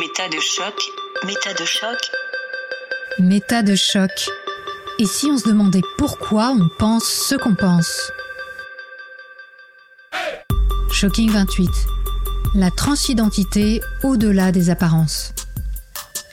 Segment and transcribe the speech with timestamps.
[0.00, 0.74] Méta de choc.
[1.26, 1.98] Méta de choc.
[3.18, 4.30] Méta de choc.
[4.98, 8.10] Et si on se demandait pourquoi on pense ce qu'on pense?
[10.90, 11.68] Shocking 28.
[12.54, 15.34] La transidentité au-delà des apparences.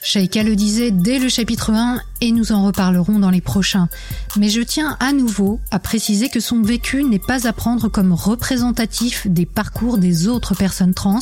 [0.02, 3.90] Sheikha le disait dès le chapitre 1 et nous en reparlerons dans les prochains.
[4.38, 8.14] Mais je tiens à nouveau à préciser que son vécu n'est pas à prendre comme
[8.14, 11.20] représentatif des parcours des autres personnes trans,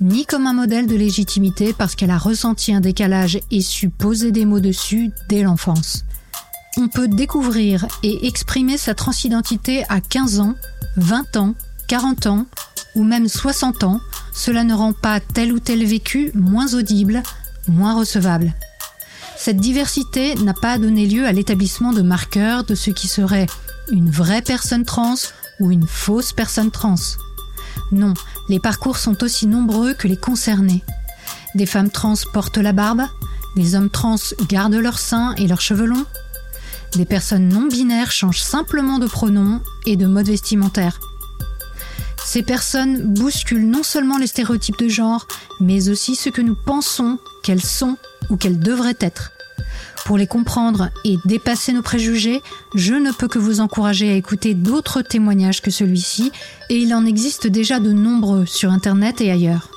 [0.00, 4.32] ni comme un modèle de légitimité parce qu'elle a ressenti un décalage et su poser
[4.32, 6.04] des mots dessus dès l'enfance.
[6.76, 10.54] On peut découvrir et exprimer sa transidentité à 15 ans,
[10.96, 11.54] 20 ans,
[11.88, 12.46] 40 ans
[12.94, 14.00] ou même 60 ans,
[14.32, 17.22] cela ne rend pas tel ou tel vécu moins audible,
[17.66, 18.54] moins recevable.
[19.36, 23.46] Cette diversité n'a pas donné lieu à l'établissement de marqueurs de ce qui serait
[23.90, 25.14] une vraie personne trans
[25.60, 26.96] ou une fausse personne trans.
[27.92, 28.14] Non,
[28.48, 30.84] les parcours sont aussi nombreux que les concernés.
[31.54, 33.02] Des femmes trans portent la barbe,
[33.56, 34.16] des hommes trans
[34.48, 36.06] gardent leurs seins et leurs cheveux longs,
[36.96, 41.00] des personnes non binaires changent simplement de pronom et de mode vestimentaire.
[42.24, 45.26] Ces personnes bousculent non seulement les stéréotypes de genre,
[45.60, 47.96] mais aussi ce que nous pensons qu'elles sont
[48.30, 49.32] ou qu'elles devraient être.
[50.08, 52.40] Pour les comprendre et dépasser nos préjugés,
[52.74, 56.32] je ne peux que vous encourager à écouter d'autres témoignages que celui-ci,
[56.70, 59.68] et il en existe déjà de nombreux sur Internet et ailleurs.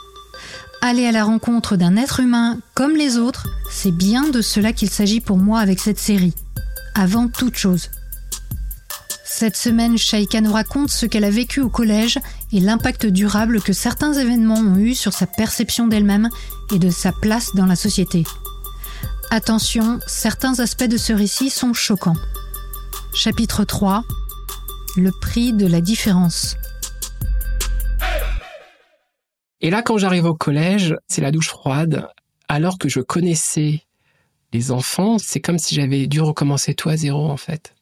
[0.82, 4.90] Aller à la rencontre d'un être humain comme les autres, c'est bien de cela qu'il
[4.90, 6.34] s'agit pour moi avec cette série.
[6.96, 7.90] Avant toute chose.
[9.26, 12.20] Cette semaine, Shaika nous raconte ce qu'elle a vécu au collège
[12.54, 16.30] et l'impact durable que certains événements ont eu sur sa perception d'elle-même
[16.74, 18.24] et de sa place dans la société.
[19.34, 22.18] Attention, certains aspects de ce récit sont choquants.
[23.14, 24.04] Chapitre 3
[24.98, 26.58] Le prix de la différence.
[29.62, 32.10] Et là, quand j'arrive au collège, c'est la douche froide.
[32.50, 33.84] Alors que je connaissais
[34.52, 37.74] les enfants, c'est comme si j'avais dû recommencer tout à zéro, en fait.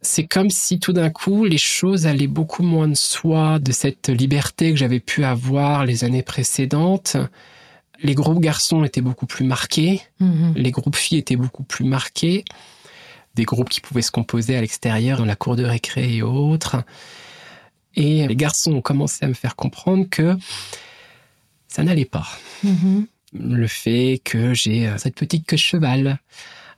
[0.00, 4.08] C'est comme si tout d'un coup, les choses allaient beaucoup moins de soi, de cette
[4.08, 7.18] liberté que j'avais pu avoir les années précédentes.
[8.02, 10.54] Les groupes garçons étaient beaucoup plus marqués, Mhm.
[10.56, 12.44] les groupes filles étaient beaucoup plus marqués,
[13.34, 16.82] des groupes qui pouvaient se composer à l'extérieur, dans la cour de récré et autres.
[17.94, 20.36] Et les garçons ont commencé à me faire comprendre que
[21.68, 22.26] ça n'allait pas.
[22.62, 23.06] Mhm.
[23.32, 26.18] Le fait que j'ai euh, cette petite queue de cheval,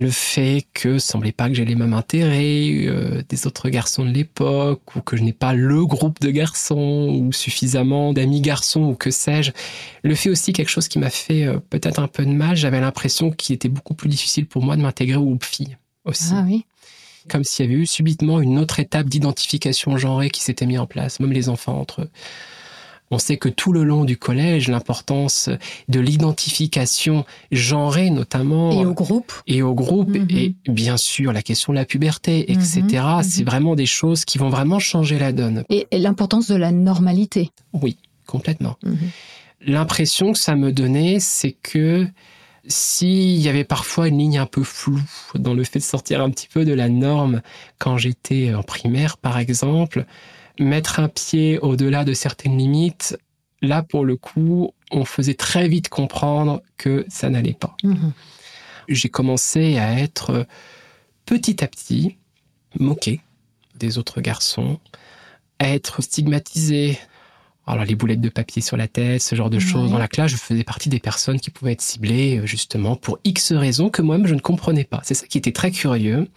[0.00, 4.10] le fait que semblait pas que j'ai les mêmes intérêts euh, des autres garçons de
[4.10, 8.94] l'époque, ou que je n'ai pas le groupe de garçons, ou suffisamment d'amis garçons, ou
[8.94, 9.50] que sais-je.
[10.04, 12.80] Le fait aussi quelque chose qui m'a fait euh, peut-être un peu de mal, j'avais
[12.80, 16.32] l'impression qu'il était beaucoup plus difficile pour moi de m'intégrer au groupe filles aussi.
[16.32, 16.64] Ah oui.
[17.28, 20.86] Comme s'il y avait eu subitement une autre étape d'identification genrée qui s'était mise en
[20.86, 22.10] place, même les enfants entre eux.
[23.10, 25.48] On sait que tout le long du collège, l'importance
[25.88, 30.28] de l'identification genrée notamment Et au groupe et au groupe Mhm.
[30.30, 32.82] et bien sûr la question de la puberté, etc.
[32.82, 33.46] Mhm, C'est mhm.
[33.46, 35.64] vraiment des choses qui vont vraiment changer la donne.
[35.70, 37.50] Et, et l'importance de la normalité.
[37.72, 37.96] Oui,
[38.26, 38.76] complètement.
[39.66, 42.06] L'impression que ça me donnait, c'est que
[42.66, 45.00] s'il y avait parfois une ligne un peu floue
[45.34, 47.40] dans le fait de sortir un petit peu de la norme
[47.78, 50.04] quand j'étais en primaire, par exemple,
[50.58, 53.16] mettre un pied au-delà de certaines limites,
[53.62, 57.76] là, pour le coup, on faisait très vite comprendre que ça n'allait pas.
[57.82, 58.12] Mhm.
[58.88, 60.44] J'ai commencé à être euh,
[61.26, 62.16] petit à petit
[62.78, 63.20] moqué
[63.74, 64.80] des autres garçons,
[65.58, 66.98] à être stigmatisé.
[67.66, 69.90] Alors les boulettes de papier sur la tête, ce genre de choses.
[69.90, 73.18] Dans la classe, je faisais partie des personnes qui pouvaient être ciblées euh, justement pour
[73.24, 75.00] X raisons que moi-même je ne comprenais pas.
[75.04, 76.28] C'est ça qui était très curieux.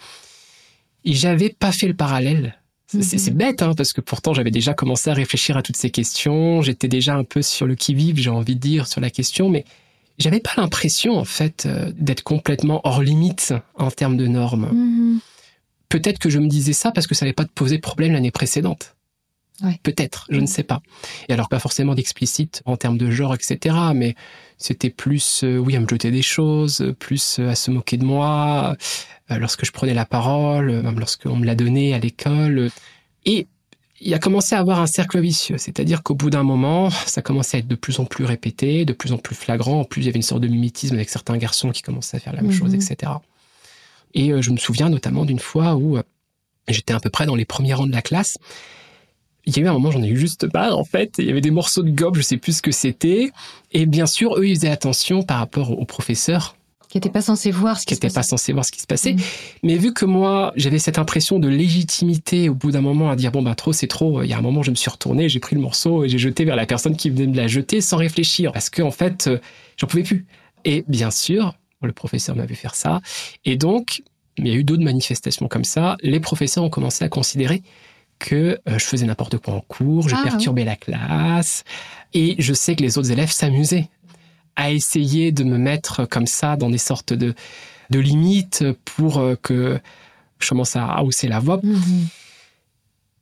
[1.06, 2.61] Et j'avais pas fait le parallèle.
[3.00, 3.38] C'est- Mhm.
[3.38, 6.62] bête, hein, parce que pourtant j'avais déjà commencé à réfléchir à toutes ces questions.
[6.62, 9.64] J'étais déjà un peu sur le qui-vive, j'ai envie de dire, sur la question, mais
[10.20, 14.70] j'avais pas l'impression en fait euh, d'être complètement hors limite en termes de normes.
[14.74, 15.20] Mhm.
[15.90, 18.96] Peut-être que je me disais ça parce que ça n'avait pas posé problème l'année précédente.
[19.64, 19.80] Ouais.
[19.84, 20.82] Peut-être, je ne sais pas.
[21.30, 23.76] Et alors pas forcément d'explicite en termes de genre, etc.
[23.94, 24.16] Mais
[24.58, 28.06] c'était plus, euh, oui, à me jeter des choses, plus euh, à se moquer de
[28.06, 28.76] moi
[29.30, 32.70] euh, lorsque je prenais la parole, même lorsqu'on me l'a donnée à l'école.
[33.26, 33.48] Et
[34.02, 37.58] il a commencé à avoir un cercle vicieux, c'est-à-dire qu'au bout d'un moment, ça commençait
[37.58, 39.82] à être de plus en plus répété, de plus en plus flagrant.
[39.82, 42.20] En plus, il y avait une sorte de mimétisme avec certains garçons qui commençaient à
[42.20, 43.12] faire la même chose, etc.
[44.14, 46.00] Et euh, je me souviens notamment d'une fois où
[46.68, 48.38] j'étais à peu près dans les premiers rangs de la classe.
[49.46, 51.16] Il y a eu un moment, j'en ai eu juste marre, en fait.
[51.18, 53.32] Il y avait des morceaux de gobe, je sais plus ce que c'était.
[53.72, 56.56] Et bien sûr, eux, ils faisaient attention par rapport aux professeurs
[56.92, 58.30] qui n'était pas censé voir ce qui, qui se pas passait.
[58.30, 59.16] censé voir ce qui se passait.
[59.64, 63.32] Mais vu que moi, j'avais cette impression de légitimité au bout d'un moment à dire
[63.32, 64.24] bon bah trop c'est trop.
[64.24, 66.18] Il y a un moment, je me suis retourné, j'ai pris le morceau et j'ai
[66.18, 68.92] jeté vers la personne qui venait de me la jeter sans réfléchir parce que en
[68.92, 69.38] fait, euh,
[69.78, 70.26] j'en pouvais plus.
[70.66, 73.00] Et bien sûr, le professeur m'avait fait ça.
[73.46, 74.04] Et donc,
[74.38, 75.96] il y a eu d'autres manifestations comme ça.
[76.04, 77.64] Les professeurs ont commencé à considérer
[78.22, 81.64] que euh, je faisais n'importe quoi en cours, je Ah, perturbais la classe.
[82.14, 83.90] Et je sais que les autres élèves s'amusaient
[84.56, 87.34] à essayer de me mettre comme ça dans des sortes de,
[87.90, 89.80] de limites pour euh, que
[90.40, 91.60] je commence à hausser la voix.
[91.64, 92.08] Mhm.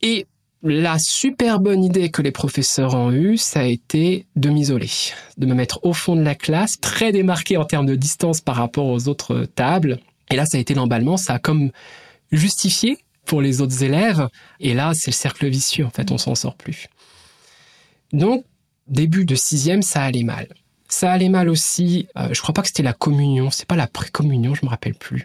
[0.02, 0.28] Et
[0.64, 4.90] la super bonne idée que les professeurs ont eue, ça a été de m'isoler,
[5.38, 8.58] de me mettre au fond de la classe, très démarqué en termes de distance par
[8.58, 10.00] rapport aux autres tables.
[10.30, 11.72] Et là, ça a été l'emballement, ça a comme
[12.32, 12.98] justifié
[13.30, 14.28] pour les autres élèves.
[14.60, 16.88] Et là, c'est le cercle vicieux, en fait, on s'en sort plus.
[18.12, 18.44] Donc,
[18.88, 20.48] début de sixième, ça allait mal.
[20.90, 23.86] Ça allait mal aussi, euh, je crois pas que c'était la communion, c'est pas la
[23.86, 25.24] pré-communion, je me rappelle plus.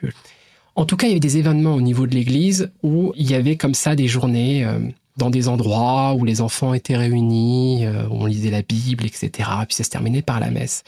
[0.76, 3.34] En tout cas, il y avait des événements au niveau de l'église où il y
[3.34, 4.80] avait comme ça des journées euh,
[5.16, 9.48] dans des endroits où les enfants étaient réunis, euh, où on lisait la Bible, etc.
[9.66, 10.84] Puis ça se terminait par la messe.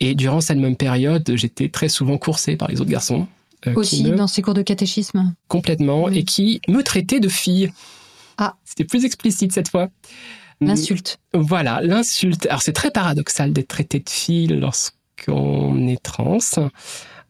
[0.00, 3.28] Et durant cette même période, j'étais très souvent coursé par les autres garçons.
[3.66, 5.34] Euh, Aussi me- dans ces cours de catéchisme.
[5.48, 6.14] complètement Mm.
[6.14, 7.72] et qui me traitaient de fille.
[8.38, 8.54] Ah.
[8.64, 9.88] C'était plus explicite cette fois.
[10.62, 11.18] L'insulte.
[11.32, 12.46] Voilà, l'insulte.
[12.46, 16.38] Alors c'est très paradoxal d'être traité de fille lorsqu'on est trans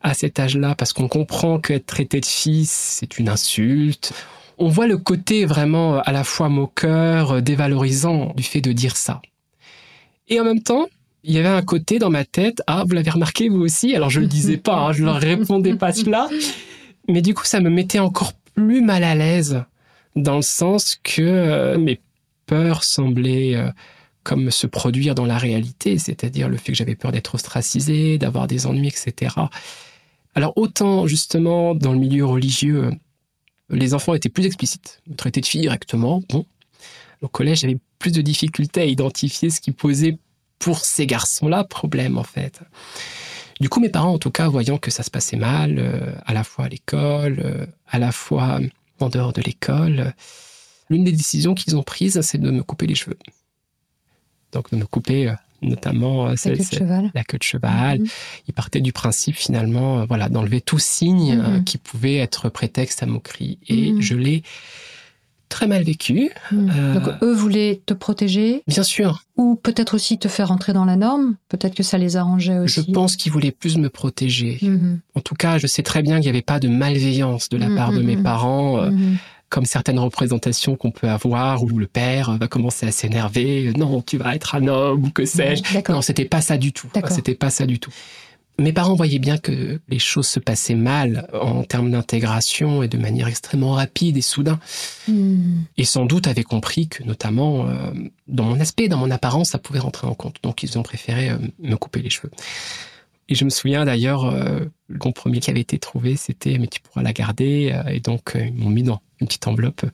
[0.03, 4.13] à cet âge-là, parce qu'on comprend qu'être traité de fille, c'est une insulte.
[4.59, 9.21] On voit le côté vraiment à la fois moqueur, dévalorisant du fait de dire ça.
[10.29, 10.87] Et en même temps,
[11.23, 14.11] il y avait un côté dans ma tête, ah, vous l'avez remarqué vous aussi, alors
[14.11, 16.29] je le disais pas, hein, je leur répondais pas cela,
[17.09, 19.63] mais du coup ça me mettait encore plus mal à l'aise,
[20.17, 22.01] dans le sens que euh, mes
[22.47, 23.71] peurs semblaient euh,
[24.23, 28.47] comme se produire dans la réalité, c'est-à-dire le fait que j'avais peur d'être ostracisé, d'avoir
[28.47, 29.35] des ennuis, etc.
[30.35, 32.91] Alors autant justement dans le milieu religieux,
[33.71, 36.23] les enfants étaient plus explicites, me traitaient de fille directement.
[36.29, 36.45] Bon,
[37.23, 40.19] au collège, j'avais plus de difficultés à identifier ce qui posait
[40.61, 42.61] pour ces garçons-là problème en fait.
[43.61, 46.33] Du coup, mes parents, en tout cas, voyant que ça se passait mal, euh, à
[46.33, 48.61] la fois à l'école, euh, à la fois
[49.01, 50.11] en dehors de l'école, euh,
[50.89, 53.19] l'une des décisions qu'ils ont prises, c'est de me couper les cheveux.
[54.53, 57.11] Donc de me couper notamment La queue de cheval.
[57.15, 58.01] la queue de cheval.
[58.01, 58.07] Mhm.
[58.49, 61.65] Ils partaient du principe finalement, voilà, d'enlever tout signe Mhm.
[61.65, 63.59] qui pouvait être prétexte à moquerie.
[63.69, 64.01] Et Mhm.
[64.01, 64.43] je l'ai
[65.51, 66.31] très mal vécu.
[66.53, 66.73] Mhm.
[66.75, 70.87] Euh, Donc eux voulaient te protéger Bien sûr, ou peut-être aussi te faire entrer dans
[70.87, 71.37] la norme.
[71.51, 72.93] Peut-être que ça les arrangeait je aussi.
[72.93, 74.59] pense qu'ils voulaient plus me protéger.
[74.63, 75.01] Mhm.
[75.15, 77.69] En tout cas, je sais très bien qu'il n'y avait pas de malveillance de la
[77.69, 78.23] Mhm, part de mes mhm.
[78.23, 79.17] parents, euh, Mhm.
[79.51, 83.73] comme certaines représentations qu'on peut avoir où le père va commencer à s'énerver.
[83.77, 85.63] Non, tu vas être un homme ou que sais-je.
[85.93, 86.89] Non, c'était pas ça du tout.
[87.09, 87.91] C'était pas ça du tout.
[88.61, 92.99] Mes parents voyaient bien que les choses se passaient mal en termes d'intégration et de
[92.99, 94.61] manière extrêmement rapide et soudain.
[95.09, 95.65] Mhm.
[95.79, 97.91] Et sans doute avaient compris que, notamment, euh,
[98.29, 100.37] dans mon aspect, dans mon apparence, ça pouvait rentrer en compte.
[100.43, 102.31] Donc, ils ont préféré euh, me couper les cheveux.
[103.31, 106.81] Et je me souviens d'ailleurs, euh, le compromis qui avait été trouvé, c'était mais tu
[106.81, 107.75] pourras la garder.
[107.89, 109.87] et donc, ils m'ont mis dans une petite enveloppe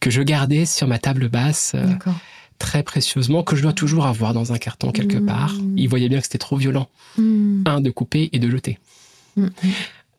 [0.00, 2.14] que je gardais sur ma table basse D'accord.
[2.62, 5.26] Très précieusement, que je dois toujours avoir dans un carton quelque Mmh.
[5.26, 5.54] part.
[5.76, 6.88] Ils voyaient bien que c'était trop violent,
[7.18, 7.64] Mhm.
[7.66, 8.78] un, de couper et de jeter.
[9.36, 9.50] Mhm.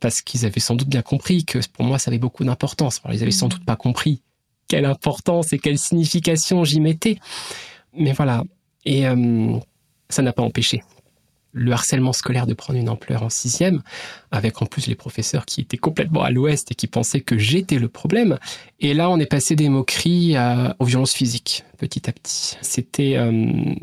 [0.01, 2.99] Parce qu'ils avaient sans doute bien compris que pour moi, ça avait beaucoup d'importance.
[3.03, 4.21] Alors, ils avaient sans doute pas compris
[4.67, 7.17] quelle importance et quelle signification j'y mettais.
[7.97, 8.43] Mais voilà.
[8.85, 9.57] Et euh,
[10.09, 10.83] ça n'a pas empêché
[11.53, 13.81] le harcèlement scolaire de prendre une ampleur en sixième,
[14.31, 17.77] avec en plus les professeurs qui étaient complètement à l'ouest et qui pensaient que j'étais
[17.79, 18.39] le problème.
[18.79, 22.57] Et là, on est passé des moqueries à- aux violences physiques, petit à petit.
[22.61, 23.15] C'était...
[23.17, 23.75] euh.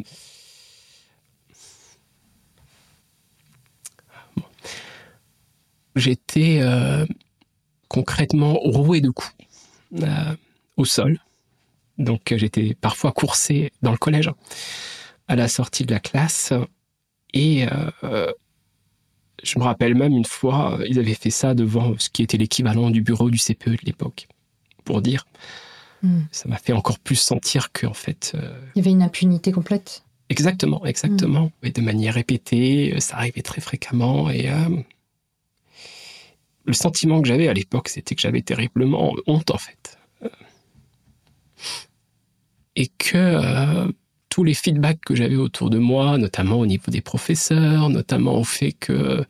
[5.97, 7.05] J'étais euh,
[7.89, 9.35] concrètement roué de coups
[10.03, 10.35] euh,
[10.77, 11.19] au sol.
[11.99, 14.31] Donc euh, j'étais parfois coursé dans le collège
[15.29, 16.53] à la sortie de la classe.
[17.33, 17.67] Et
[18.03, 18.33] euh,
[19.43, 22.91] je me rappelle même une fois, ils avaient fait ça devant ce qui était l'équivalent
[22.91, 24.29] du bureau du CPE de l'époque.
[24.85, 25.27] Pour dire,
[26.03, 26.27] Mhm.
[26.33, 29.53] ça m'a fait encore plus sentir que, en fait, euh, Il y avait une impunité
[29.53, 30.03] complète.
[30.31, 34.31] exactement, exactement, et de manière répétée, ça arrivait très fréquemment.
[34.31, 34.55] Et euh,
[36.65, 39.99] le sentiment que j'avais à l'époque, c'était que j'avais terriblement honte, en fait.
[40.23, 40.29] Euh,
[42.77, 43.93] Et que euh,
[44.31, 48.45] tous les feedbacks que j'avais autour de moi, notamment au niveau des professeurs, notamment au
[48.45, 49.25] fait que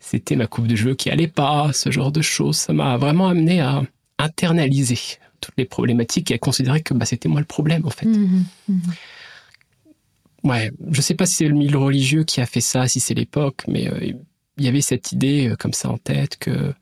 [0.00, 3.28] c'était ma coupe de jeu qui allait pas, ce genre de choses, ça m'a vraiment
[3.28, 3.82] amené à
[4.18, 4.98] internaliser
[5.40, 8.06] toutes les problématiques et à considérer que bah, c'était moi le problème en fait.
[8.06, 8.44] Mhm.
[8.68, 8.80] Mhm.
[10.44, 13.14] Ouais, je sais pas si c'est le milieu religieux qui a fait ça, si c'est
[13.14, 14.12] l'époque, mais euh,
[14.56, 16.72] il y avait cette idée comme ça en tête que,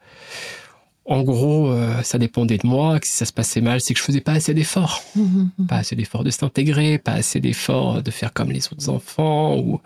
[1.07, 1.73] en gros,
[2.03, 4.33] ça dépendait de moi, que si ça se passait mal, c'est que je faisais pas
[4.33, 5.03] assez d'efforts.
[5.69, 9.57] Pas assez d'efforts de s'intégrer, pas assez d'efforts de faire comme les autres enfants.
[9.59, 9.81] Ou...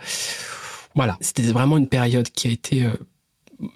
[0.94, 2.86] Voilà, c'était vraiment une période qui a été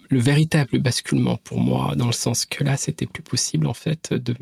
[0.08, 4.12] le véritable basculement pour moi, dans le sens que là, c'était plus possible, en fait,
[4.14, 4.34] de.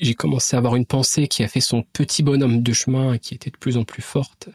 [0.00, 3.18] J'ai commencé à avoir une pensée qui a fait son petit bonhomme de chemin et
[3.18, 4.48] qui était de plus en plus forte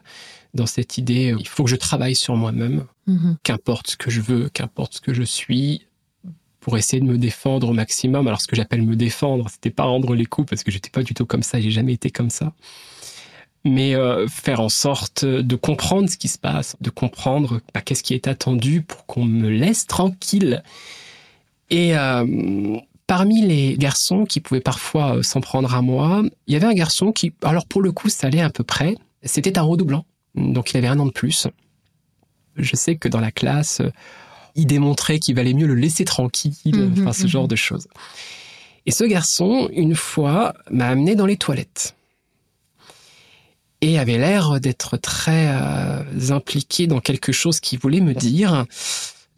[0.54, 3.36] dans cette idée, il faut que je travaille sur moi-même, Mhm.
[3.42, 5.86] qu'importe ce que je veux, qu'importe ce que je suis,
[6.68, 8.26] pour essayer de me défendre au maximum.
[8.26, 11.02] Alors, ce que j'appelle me défendre, c'était pas rendre les coups, parce que j'étais pas
[11.02, 12.52] du tout comme ça, j'ai jamais été comme ça
[13.64, 18.02] mais euh, faire en sorte de comprendre ce qui se passe, de comprendre bah, qu'est-ce
[18.02, 20.62] qui est attendu pour qu'on me laisse tranquille.
[21.68, 26.56] Et euh, parmi les garçons qui pouvaient parfois euh, s'en prendre à moi, il y
[26.56, 28.94] avait un garçon qui, alors pour le coup, ça allait à peu près.
[29.24, 30.06] C'était un redoublant,
[30.36, 31.48] donc il avait un an de plus.
[32.56, 33.82] Je sais que dans la classe,
[34.58, 37.28] il démontrait qu'il valait mieux le laisser tranquille, Mhm, enfin ce mhm.
[37.28, 37.88] genre de choses.
[38.84, 41.94] Et ce garçon, une fois, m'a amené dans les toilettes
[43.80, 48.66] et avait l'air d'être très euh, impliqué dans quelque chose qu'il voulait me dire.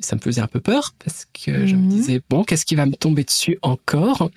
[0.00, 1.88] Ça me faisait un peu peur parce que je me Mhm.
[1.88, 4.30] disais bon, qu'est-ce qui va me tomber dessus encore?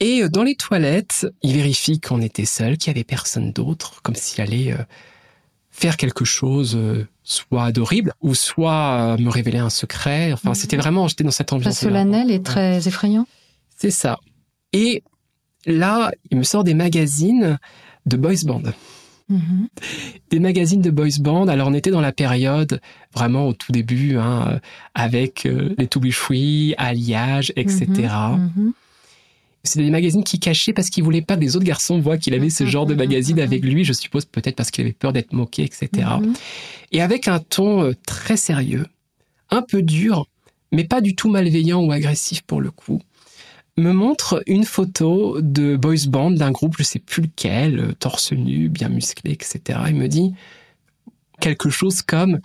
[0.00, 4.02] Et euh, dans les toilettes, il vérifie qu'on était seul, qu'il y avait personne d'autre,
[4.02, 4.78] comme s'il allait euh,
[5.70, 10.32] faire quelque chose, euh, soit d'horrible ou soit euh, me révéler un secret.
[10.32, 10.54] Enfin, Mhm.
[10.54, 11.78] c'était vraiment, j'étais dans cette Très ambiance.
[11.78, 13.26] solennel et très effrayant.
[13.76, 14.18] C'est ça.
[14.72, 15.02] Et
[15.66, 17.58] là, il me sort des magazines
[18.06, 18.62] de boys band
[19.28, 19.68] Mhm.
[20.30, 21.46] des magazines de boys band.
[21.48, 22.80] Alors on était dans la période
[23.14, 24.60] vraiment au tout début, hein,
[24.94, 27.86] avec euh, les Toubishwi, Alliage, etc.
[29.64, 32.34] C'était des magazines qui cachaient parce qu'il voulait pas que les autres garçons voient qu'il
[32.34, 33.84] avait ce genre de magazine avec lui.
[33.84, 36.08] Je suppose peut-être parce qu'il avait peur d'être moqué, etc.
[36.90, 38.86] Et avec un ton euh, très sérieux,
[39.50, 40.26] un peu dur,
[40.72, 43.00] mais pas du tout malveillant ou agressif pour le coup,
[43.76, 48.32] me montre une photo de boys band d'un groupe, je sais plus lequel, euh, torse
[48.32, 49.78] nu, bien musclé, etc.
[49.88, 50.34] Il me dit
[51.40, 52.40] quelque chose comme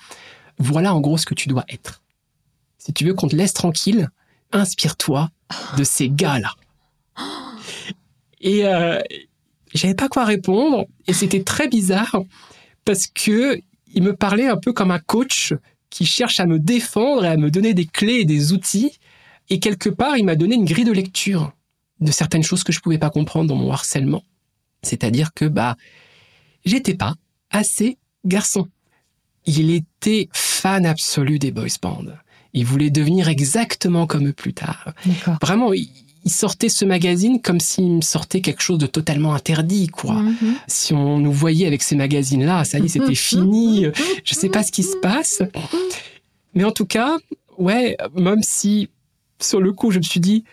[0.59, 2.01] voilà en gros ce que tu dois être.
[2.77, 4.09] Si tu veux qu'on te laisse tranquille,
[4.51, 5.29] inspire-toi
[5.77, 6.53] de ces gars-là.
[8.41, 8.99] Et euh,
[9.73, 12.21] j'avais pas quoi répondre et c'était très bizarre
[12.85, 13.59] parce que
[13.93, 15.53] il me parlait un peu comme un coach
[15.89, 18.99] qui cherche à me défendre et à me donner des clés et des outils.
[19.49, 21.53] Et quelque part, il m'a donné une grille de lecture
[21.99, 24.23] de certaines choses que je pouvais pas comprendre dans mon harcèlement.
[24.83, 25.77] C'est-à-dire que, bah,
[26.65, 27.15] j'étais pas
[27.49, 28.67] assez garçon.
[29.45, 32.03] Il était fan absolu des boys bands.
[32.53, 34.93] Il voulait devenir exactement comme eux plus tard.
[35.05, 35.37] D'accord.
[35.41, 35.89] Vraiment, il
[36.25, 40.55] il sortait ce magazine comme s'il me sortait quelque chose de totalement interdit, quoi Mhm.
[40.67, 43.85] si on nous voyait avec ces magazines-là, ça y est, c'était fini.
[44.23, 45.41] Je sais pas ce qui se passe.
[46.53, 47.17] Mais en tout cas,
[47.57, 48.89] ouais, même si
[49.39, 50.43] sur le coup, je me suis dit,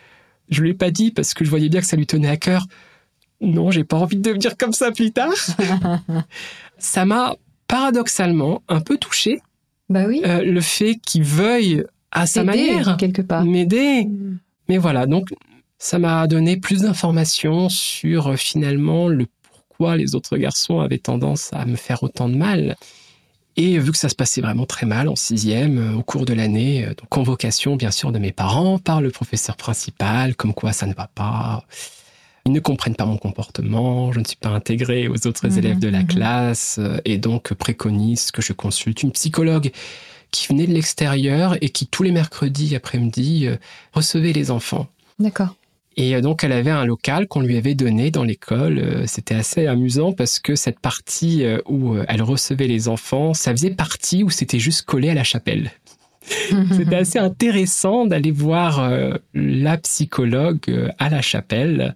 [0.50, 2.36] je lui ai pas dit parce que je voyais bien que ça lui tenait à
[2.36, 2.66] cœur.
[3.40, 5.32] Non, j'ai pas envie de devenir comme ça plus tard.
[6.78, 7.34] ça m'a
[7.68, 9.40] paradoxalement un peu touché
[9.88, 10.22] Bah oui.
[10.24, 13.44] euh, le fait qu'il veuille à sa manière quelque part.
[13.44, 14.04] m'aider.
[14.04, 14.38] Mhm.
[14.68, 15.28] Mais voilà, donc
[15.84, 21.50] ça m'a donné plus d'informations sur euh, finalement le pourquoi les autres garçons avaient tendance
[21.52, 22.74] à me faire autant de mal.
[23.56, 26.32] Et vu que ça se passait vraiment très mal en sixième, euh, au cours de
[26.32, 30.72] l'année, euh, donc convocation bien sûr de mes parents par le professeur principal, comme quoi
[30.72, 31.66] ça ne va pas.
[32.46, 35.78] Ils ne comprennent pas mon comportement, je ne suis pas intégré aux autres Mhm, élèves
[35.80, 36.06] de la mhm.
[36.06, 39.70] classe, et donc préconise que je consulte une psychologue
[40.30, 43.48] qui venait de l'extérieur et qui tous les mercredis après-midi
[43.92, 44.88] recevait les enfants.
[45.18, 45.54] D'accord.
[45.96, 48.78] Et euh, donc, elle avait un local qu'on lui avait donné dans l'école.
[48.78, 53.52] Euh, C'était assez amusant parce que cette partie euh, où elle recevait les enfants, ça
[53.52, 55.70] faisait partie où c'était juste collé à la chapelle.
[56.72, 61.94] C'était assez intéressant d'aller voir euh, la psychologue euh, à la chapelle.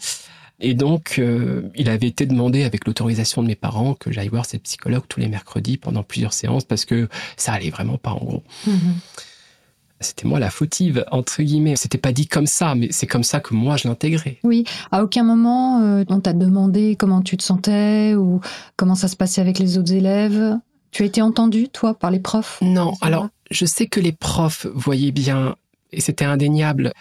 [0.60, 4.44] Et donc, euh, il avait été demandé avec l'autorisation de mes parents que j'aille voir
[4.44, 8.24] cette psychologue tous les mercredis pendant plusieurs séances parce que ça allait vraiment pas en
[8.24, 8.42] gros.
[8.66, 8.94] Mhm.
[10.00, 11.74] C'était moi la fautive, entre guillemets.
[11.76, 14.38] C'était pas dit comme ça, mais c'est comme ça que moi je l'intégrais.
[14.44, 18.40] Oui, à aucun moment euh, on t'a demandé comment tu te sentais ou
[18.76, 20.56] comment ça se passait avec les autres élèves.
[20.92, 22.60] Tu as été entendu, toi, par les profs?
[22.62, 25.56] Non, alors je sais que les profs voyaient bien,
[25.92, 26.92] et c'était indéniable.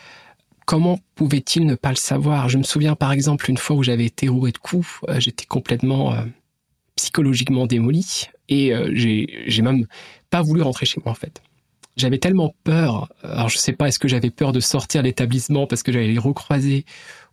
[0.66, 2.50] Comment pouvaient-ils ne pas le savoir?
[2.50, 5.46] Je me souviens par exemple une fois où j'avais été roué de coups, euh, j'étais
[5.46, 6.24] complètement euh,
[6.96, 9.86] psychologiquement démoli, et j'ai j'ai même
[10.30, 11.42] pas voulu rentrer chez moi en fait.
[11.98, 13.10] J'avais tellement peur.
[13.24, 16.08] Alors je sais pas, est-ce que j'avais peur de sortir de l'établissement parce que j'allais
[16.08, 16.86] les recroiser,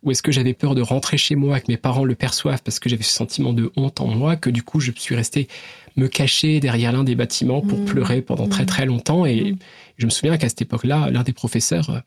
[0.02, 2.78] ou est-ce que j'avais peur de rentrer chez moi, que mes parents le perçoivent parce
[2.78, 5.49] que j'avais ce sentiment de honte en moi, que du coup je suis resté
[5.97, 7.85] me cacher derrière l'un des bâtiments pour Mmh.
[7.85, 8.66] pleurer pendant très Mmh.
[8.66, 9.25] très longtemps.
[9.26, 9.56] Et Mmh.
[9.99, 12.00] je me souviens qu'à cette époque-là, l'un des professeurs euh,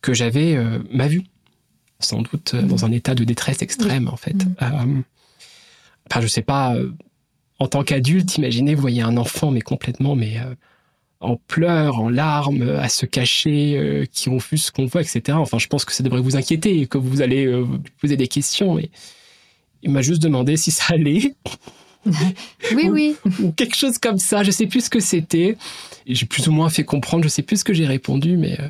[0.00, 1.22] que j'avais euh, m'a vu,
[2.00, 4.36] sans doute euh, dans un état de détresse extrême en fait.
[4.62, 5.02] Euh,
[6.10, 6.76] enfin, je sais pas.
[7.58, 10.54] en tant qu'adulte, imaginez, vous voyez un enfant, mais complètement, mais euh,
[11.20, 15.36] en pleurs, en larmes, à se cacher, euh, qui refuse ce qu'on voit, etc.
[15.40, 17.66] Enfin, je pense que ça devrait vous inquiéter que vous allez euh,
[18.00, 18.78] poser des questions.
[18.78, 18.90] Et
[19.82, 21.34] il m'a juste demandé si ça allait
[22.06, 23.16] Oui, Ou- oui.
[23.42, 24.42] ou quelque chose comme ça.
[24.44, 25.56] Je sais plus ce que c'était.
[26.06, 27.24] Et J'ai plus ou moins fait comprendre.
[27.24, 28.68] Je sais plus ce que j'ai répondu, mais euh,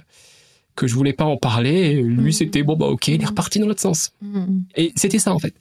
[0.79, 1.91] que je voulais pas en parler.
[1.91, 2.33] Et lui, Mhm.
[2.33, 3.27] c'était bon, bah ok, il est Mhm.
[3.31, 4.13] reparti dans l'autre sens.
[4.23, 4.61] Mm.
[4.77, 5.55] Et c'était ça en fait.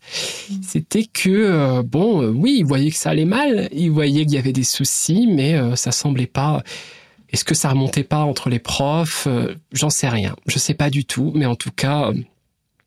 [0.51, 0.61] Mhm.
[0.63, 4.35] C'était que euh, bon, euh, oui, il voyait que ça allait mal, il voyait qu'il
[4.35, 6.63] y avait des soucis, mais euh, ça semblait pas.
[7.31, 9.27] Est-ce que ça remontait pas entre les profs?
[9.73, 10.35] J'en sais rien.
[10.45, 12.13] Je sais pas du tout, mais en tout cas,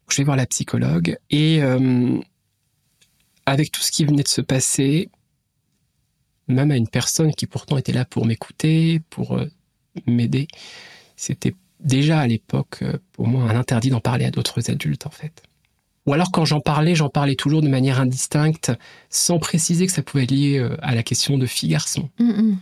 [0.09, 1.61] je vais voir la psychologue et
[3.47, 5.09] avec tout ce qui venait de se passer,
[6.49, 9.39] même à une personne qui pourtant était là pour m'écouter, pour
[10.07, 10.49] m'aider,
[11.17, 15.11] c'était déjà à l'époque euh, pour moi un interdit d'en parler à d'autres adultes en
[15.11, 15.43] fait.
[16.07, 18.73] Ou alors quand j'en parlais, j'en parlais toujours de manière indistincte,
[19.11, 22.09] sans préciser que ça pouvait être lié euh, à la question de fille-garçon.
[22.19, 22.59] Mm, mm.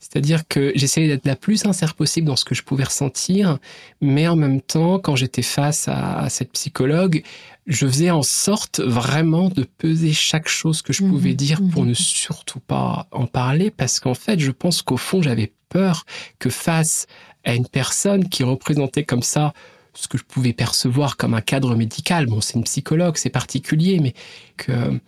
[0.00, 3.58] C'est-à-dire que j'essayais d'être la plus sincère possible dans ce que je pouvais ressentir,
[4.00, 7.22] mais en même temps, quand j'étais face à, à cette psychologue,
[7.68, 11.84] je faisais en sorte vraiment de peser chaque chose que je Mhm, pouvais dire pour
[11.84, 16.04] ne surtout pas en parler, parce qu'en fait, je pense qu'au fond, j'avais peur
[16.40, 17.06] que face
[17.44, 19.52] à une personne qui représentait comme ça
[19.94, 24.00] ce que je pouvais percevoir comme un cadre médical, bon, c'est une psychologue, c'est particulier,
[24.00, 24.14] mais
[24.56, 25.00] que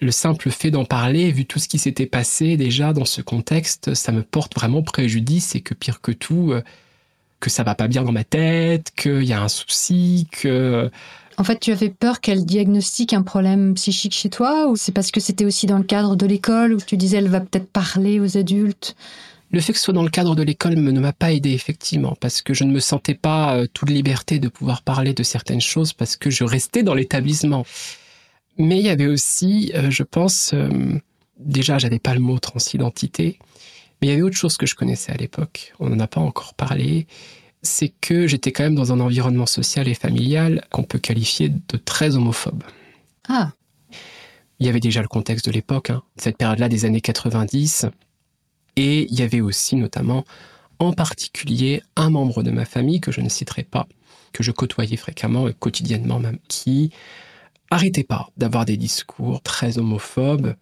[0.00, 3.94] le simple fait d'en parler, vu tout ce qui s'était passé déjà dans ce contexte,
[3.94, 6.62] ça me porte vraiment préjudice et que pire que tout, euh,
[7.40, 10.90] que ça va pas bien dans ma tête, qu'il y a un souci, que
[11.38, 15.10] En fait, tu avais peur qu'elle diagnostique un problème psychique chez toi ou c'est parce
[15.10, 18.20] que c'était aussi dans le cadre de l'école où tu disais elle va peut-être parler
[18.20, 18.96] aux adultes?
[19.50, 22.16] Le fait que ce soit dans le cadre de l'école ne m'a pas aidé effectivement,
[22.20, 25.60] parce que je ne me sentais pas euh, toute liberté de pouvoir parler de certaines
[25.60, 27.64] choses parce que je restais dans l'établissement.
[28.58, 30.68] Mais il y avait aussi, euh, je pense, euh,
[31.38, 33.38] déjà j'avais pas le mot transidentité,
[34.00, 35.74] mais il y avait autre chose que je connaissais à l'époque.
[35.78, 37.06] On n'en a pas encore parlé.
[37.62, 41.76] C'est que j'étais quand même dans un environnement social et familial qu'on peut qualifier de
[41.76, 42.62] très homophobe.
[43.28, 43.52] Ah,
[44.60, 47.86] Il y avait déjà le contexte de l'époque, hein, cette période-là des années 90.
[48.76, 50.24] Et il y avait aussi notamment,
[50.78, 53.86] en particulier, un membre de ma famille que je ne citerai pas,
[54.32, 56.90] que je côtoyais fréquemment et quotidiennement même, qui
[57.70, 60.54] arrêtait pas d'avoir des discours très homophobes,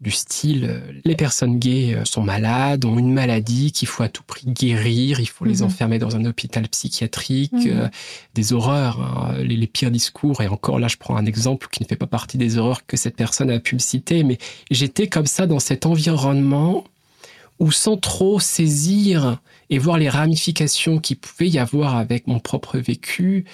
[0.00, 4.08] du style euh, les personnes gays euh, sont malades, ont une maladie qu'il faut à
[4.08, 5.62] tout prix guérir, il faut les Mhm.
[5.66, 7.70] enfermer dans un hôpital psychiatrique, Mhm.
[7.70, 7.88] euh,
[8.34, 10.40] des horreurs, hein, les, les pires discours.
[10.42, 12.96] Et encore là, je prends un exemple qui ne fait pas partie des horreurs que
[12.96, 14.38] cette personne a pu me citer, mais
[14.72, 16.84] j'étais comme ça dans cet environnement
[17.58, 19.38] où sans trop saisir
[19.70, 23.44] et voir les ramifications qu'il pouvait y avoir avec mon propre vécu,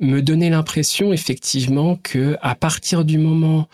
[0.00, 3.68] me donnait l'impression effectivement que à partir du moment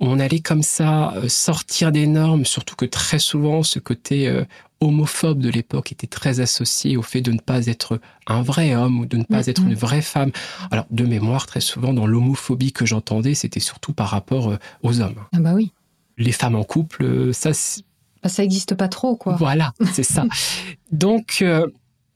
[0.00, 4.28] où on allait comme ça euh, sortir des normes, surtout que très souvent ce côté
[4.28, 4.44] euh,
[4.80, 9.00] homophobe de l'époque était très associé au fait de ne pas être un vrai homme
[9.00, 9.48] ou de ne pas Mhm.
[9.48, 10.32] être une vraie femme.
[10.70, 15.00] Alors de mémoire, très souvent dans l'homophobie que j'entendais, c'était surtout par rapport euh, aux
[15.00, 15.16] hommes.
[15.34, 15.72] ah bah oui.
[16.18, 17.82] Les femmes en couple, ça c'est-
[18.28, 19.36] ça existe pas trop quoi.
[19.36, 20.24] voilà, c'est ça.
[20.92, 21.66] Donc, euh,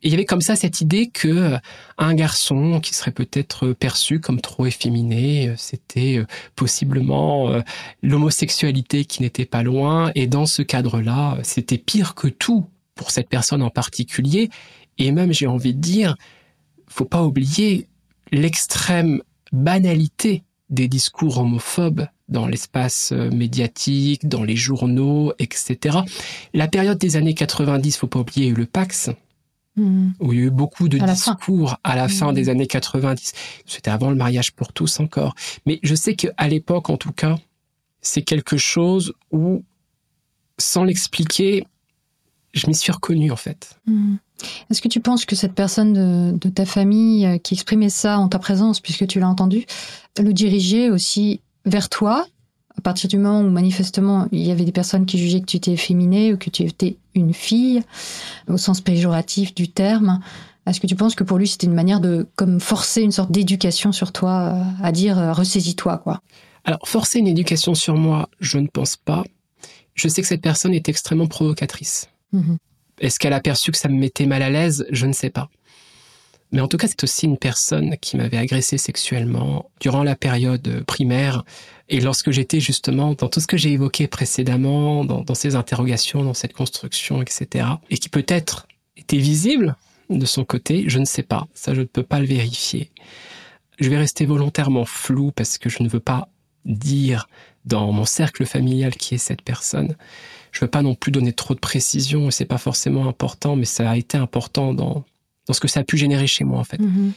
[0.02, 1.58] il y avait comme ça cette idée que euh,
[1.98, 7.60] un garçon qui serait peut-être perçu comme trop efféminé, euh, c'était euh, possiblement euh,
[8.02, 10.10] l'homosexualité qui n'était pas loin.
[10.14, 14.50] Et dans ce cadre-là, euh, c'était pire que tout pour cette personne en particulier.
[14.98, 16.16] Et même, j'ai envie de dire,
[16.88, 17.86] faut pas oublier
[18.32, 25.98] l'extrême banalité des discours homophobes dans l'espace euh, médiatique, dans les journaux, etc.
[26.54, 29.10] La période des années 90, faut pas oublier, il y a eu le Pax,
[29.76, 30.10] Mm.
[30.20, 33.32] où il y a eu beaucoup de À discours à la fin des années 90.
[33.66, 35.34] C'était avant le mariage pour tous encore.
[35.64, 37.36] Mais je sais qu'à l'époque, en tout cas,
[38.00, 39.62] c'est quelque chose où,
[40.58, 41.66] sans l'expliquer,
[42.52, 43.78] je m'y suis reconnu, en fait.
[43.86, 44.16] Mm.
[44.70, 48.18] Est-ce que tu penses que cette personne de, de ta famille euh, qui exprimait ça
[48.18, 49.66] en ta présence, puisque tu l'as entendu,
[50.18, 52.26] le dirigeait aussi vers toi
[52.76, 55.56] à partir du moment où manifestement il y avait des personnes qui jugeaient que tu
[55.56, 57.82] étais efféminé ou que tu étais une fille,
[58.48, 60.20] au sens péjoratif du terme,
[60.66, 63.32] est-ce que tu penses que pour lui c'était une manière de comme forcer une sorte
[63.32, 66.22] d'éducation sur toi, euh, à dire euh, ressaisis-toi quoi?
[66.64, 69.24] Alors, forcer une éducation sur moi, je ne pense pas.
[69.94, 72.08] Je sais que cette personne est extrêmement provocatrice.
[72.32, 72.58] Mhm.
[73.00, 74.86] Est-ce qu'elle a perçu que ça me mettait mal à l'aise?
[74.90, 75.48] Je ne sais pas.
[76.52, 80.84] Mais en tout cas, c'est aussi une personne qui m'avait agressé sexuellement durant la période
[80.84, 81.44] primaire
[81.88, 86.24] et lorsque j'étais justement dans tout ce que j'ai évoqué précédemment, dans, dans, ces interrogations,
[86.24, 87.66] dans cette construction, etc.
[87.90, 89.76] Et qui peut-être était visible
[90.08, 91.46] de son côté, je ne sais pas.
[91.54, 92.90] Ça, je ne peux pas le vérifier.
[93.78, 96.28] Je vais rester volontairement flou parce que je ne veux pas
[96.64, 97.28] dire
[97.64, 99.96] dans mon cercle familial qui est cette personne.
[100.52, 103.64] Je veux pas non plus donner trop de précision et c'est pas forcément important, mais
[103.64, 105.04] ça a été important dans,
[105.50, 106.80] dans ce que ça a pu générer chez moi, en fait.
[106.80, 107.12] Mhm.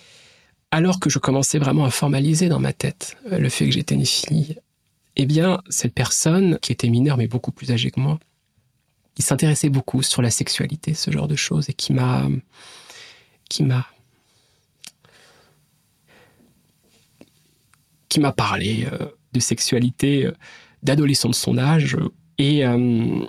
[0.72, 3.94] Alors que je commençais vraiment à formaliser dans ma tête euh, le fait que j'étais
[3.94, 4.58] une fille,
[5.16, 8.20] eh bien, cette personne, qui était mineure mais beaucoup plus âgée que moi,
[9.14, 12.28] qui s'intéressait beaucoup sur la sexualité, ce genre de choses, et qui m'a,
[13.50, 13.86] qui m'a,
[18.10, 20.34] qui m'a parlé euh, de sexualité euh,
[20.82, 21.98] d'adolescent de son âge.
[22.40, 23.24] Et euh,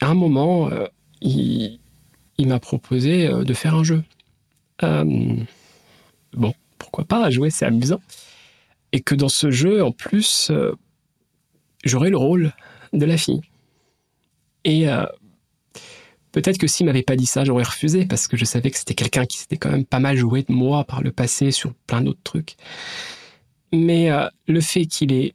[0.00, 0.70] à un moment,
[1.20, 1.80] il,
[2.38, 4.02] il m'a proposé euh, de faire un jeu.
[4.84, 5.36] Euh,
[6.32, 8.00] bon, pourquoi pas, jouer, c'est amusant.
[8.92, 10.72] Et que dans ce jeu, en plus, euh,
[11.84, 12.52] j'aurais le rôle
[12.92, 13.42] de la fille.
[14.64, 14.86] Et
[16.32, 18.94] peut-être que s'il m'avait pas dit ça, j'aurais refusé parce que je savais que c'était
[18.94, 22.02] quelqu'un qui s'était quand même pas mal joué de moi par le passé sur plein
[22.02, 22.56] d'autres trucs.
[23.72, 24.10] Mais
[24.46, 25.34] le fait qu'il ait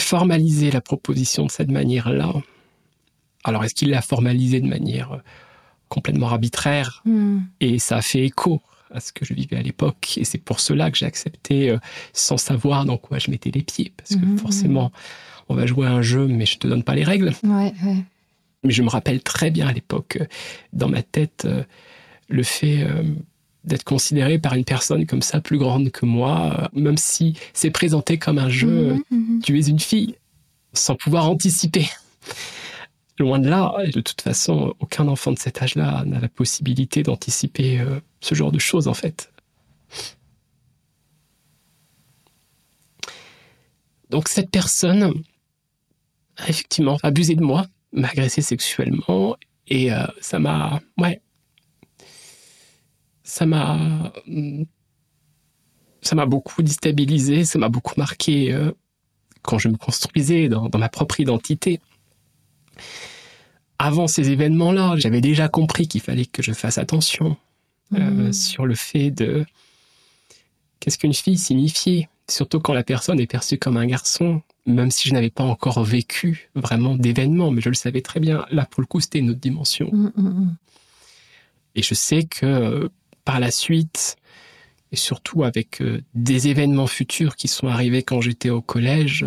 [0.00, 2.32] formalisé la proposition de cette manière-là,
[3.44, 5.22] alors est-ce qu'il l'a formalisé de manière
[5.90, 7.42] complètement arbitraire Mhm.
[7.60, 10.58] et ça a fait écho à ce que je vivais à l'époque et c'est pour
[10.60, 11.78] cela que j'ai accepté euh,
[12.12, 14.90] sans savoir dans quoi je mettais les pieds parce que Mhm, forcément
[15.48, 17.96] on va jouer à un jeu mais je te donne pas les règles Ouais, ouais.
[18.64, 20.26] mais je me rappelle très bien à l'époque euh,
[20.72, 21.62] dans ma tête euh,
[22.28, 23.02] le fait euh,
[23.64, 28.16] d'être considéré par une personne comme ça plus grande que moi même si c'est présenté
[28.18, 29.40] comme un jeu mhm.
[29.44, 30.14] tu es une fille
[30.72, 31.86] sans pouvoir anticiper.
[33.20, 37.02] Loin de là, et de toute façon, aucun enfant de cet âge-là n'a la possibilité
[37.02, 39.30] d'anticiper euh, ce genre de choses, en fait.
[44.08, 45.12] Donc cette personne
[46.38, 49.36] a effectivement abusé de moi, m'a agressé sexuellement,
[49.68, 50.80] et euh, ça m'a...
[50.96, 51.20] Ouais.
[53.22, 54.12] Ça m'a...
[54.26, 54.64] hum,
[56.00, 58.72] Ça m'a beaucoup déstabilisé, ça m'a beaucoup marqué euh,
[59.42, 61.80] quand je me construisais dans ma propre identité.
[63.78, 67.36] Avant ces événements-là, j'avais déjà compris qu'il fallait que je fasse attention
[67.94, 68.32] euh, Mhm.
[68.32, 69.44] sur le fait de
[70.78, 75.08] qu'est-ce qu'une fille signifiait, surtout quand la personne est perçue comme un garçon, même si
[75.08, 78.44] je n'avais pas encore vécu vraiment d'événements, mais je le savais très bien.
[78.50, 79.88] Là, pour le coup, c'était une autre dimension.
[79.92, 80.56] Mhm, mhm.
[81.74, 82.90] Et je sais que
[83.24, 84.16] par la suite,
[84.92, 89.24] et surtout avec euh, des événements futurs qui sont arrivés quand j'étais au collège,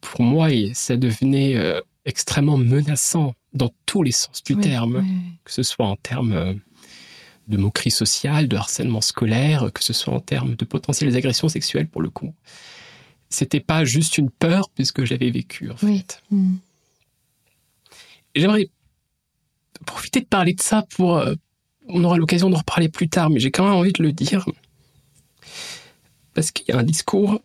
[0.00, 5.04] pour moi, ça devenait euh, extrêmement menaçant dans tous les sens du terme,
[5.44, 6.54] que ce soit en termes euh,
[7.48, 11.88] de moquerie sociale, de harcèlement scolaire, que ce soit en termes de potentielles agressions sexuelles
[11.88, 12.34] pour le coup.
[13.28, 15.98] C'était pas juste une peur puisque j'avais vécu en Oui.
[15.98, 16.22] fait.
[18.34, 18.68] Et J'aimerais
[19.86, 21.16] profiter de parler de ça pour.
[21.18, 21.34] euh,
[21.88, 24.46] on aura l'occasion d'en reparler plus tard, mais j'ai quand même envie de le dire.
[26.34, 27.40] Parce qu'il y a un discours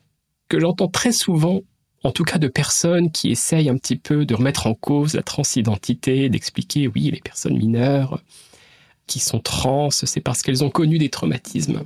[0.50, 1.62] que j'entends très souvent,
[2.06, 5.24] en tout cas de personnes qui essayent un petit peu de remettre en cause la
[5.24, 8.22] transidentité, d'expliquer, oui, les personnes mineures
[9.08, 11.84] qui sont trans, c'est parce qu'elles ont connu des traumatismes.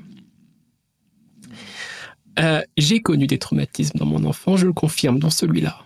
[2.37, 5.79] Euh, j'ai connu des traumatismes dans mon enfant, je le confirme, dans celui-là.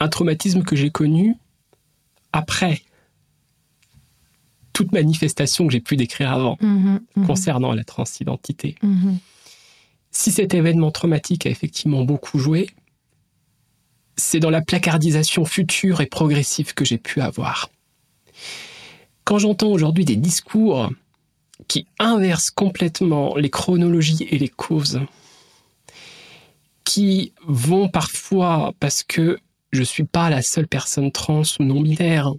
[0.00, 1.36] Un traumatisme que j'ai connu
[2.32, 2.80] après
[4.72, 7.26] toute manifestation que j'ai pu décrire avant Mhm, mhm.
[7.26, 8.76] concernant la transidentité.
[8.82, 9.18] Mhm.
[10.12, 12.68] Si cet événement traumatique a effectivement beaucoup joué,
[14.16, 17.70] c'est dans la placardisation future et progressive que j'ai pu avoir.
[19.24, 20.90] Quand j'entends aujourd'hui des discours
[21.66, 25.00] qui inversent complètement les chronologies et les causes,
[26.84, 29.38] qui vont parfois parce que
[29.70, 32.32] je suis pas la seule personne trans ou non binaire.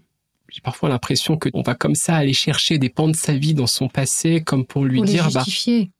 [0.49, 3.65] J'ai parfois l'impression qu'on va comme ça aller chercher des pans de sa vie dans
[3.65, 5.43] son passé, comme pour lui Pour les dire, bah,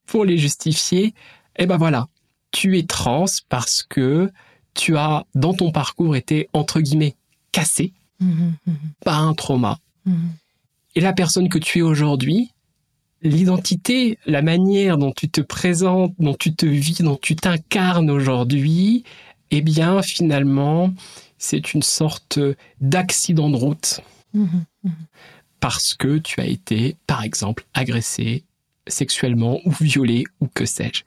[0.06, 1.16] pour les justifier,
[1.58, 2.08] eh ben voilà,
[2.52, 4.32] tu es trans parce que
[4.74, 7.16] tu as, dans ton parcours, été, entre guillemets,
[7.52, 9.80] cassé Mhm, mhm, par un trauma.
[10.96, 12.52] Et la personne que tu es aujourd'hui,
[13.22, 19.04] l'identité, la manière dont tu te présentes, dont tu te vis, dont tu t'incarnes aujourd'hui,
[19.52, 20.94] eh bien, finalement,
[21.38, 22.40] c'est une sorte
[22.82, 24.02] d'accident de route.
[25.60, 28.44] Parce que tu as été, par exemple, agressé
[28.88, 31.04] sexuellement ou violé ou que sais-je.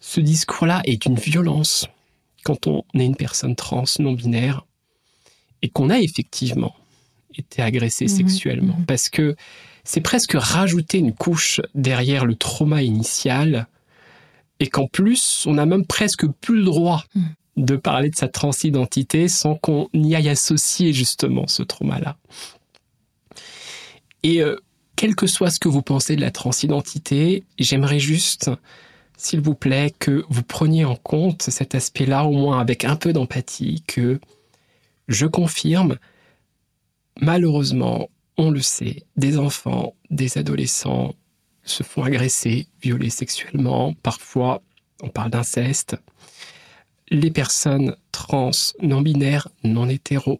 [0.00, 1.86] Ce discours-là est d'une violence
[2.44, 4.66] quand on est une personne trans non binaire
[5.62, 6.74] et qu'on a effectivement
[7.36, 8.76] été agressé Mhm, sexuellement.
[8.78, 8.86] mhm.
[8.86, 9.36] Parce que
[9.84, 13.66] c'est presque rajouter une couche derrière le trauma initial
[14.60, 17.34] et qu'en plus, on n'a même presque plus le droit Mhm.
[17.58, 22.16] de parler de sa transidentité sans qu'on y aille associer justement ce trauma-là.
[24.22, 24.56] Et euh,
[25.02, 28.52] quel que soit ce que vous pensez de la transidentité, j'aimerais juste,
[29.16, 33.12] s'il vous plaît, que vous preniez en compte cet aspect-là, au moins avec un peu
[33.12, 34.20] d'empathie, que
[35.08, 35.98] je confirme,
[37.20, 41.16] malheureusement, on le sait, des enfants, des adolescents
[41.64, 44.62] se font agresser, violer sexuellement, parfois
[45.02, 45.96] on parle d'inceste.
[47.08, 50.38] Les personnes trans, non-binaires, non-hétéros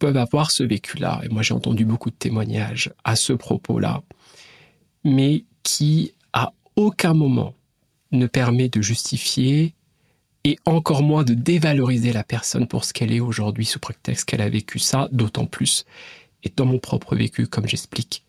[0.00, 4.02] peuvent avoir ce vécu-là, et moi j'ai entendu beaucoup de témoignages à ce propos-là,
[5.04, 7.54] mais qui à aucun moment
[8.10, 9.74] ne permet de justifier
[10.42, 14.40] et encore moins de dévaloriser la personne pour ce qu'elle est aujourd'hui sous prétexte qu'elle
[14.40, 15.84] a vécu ça, d'autant plus.
[16.42, 18.24] Et dans mon propre vécu, comme j'explique,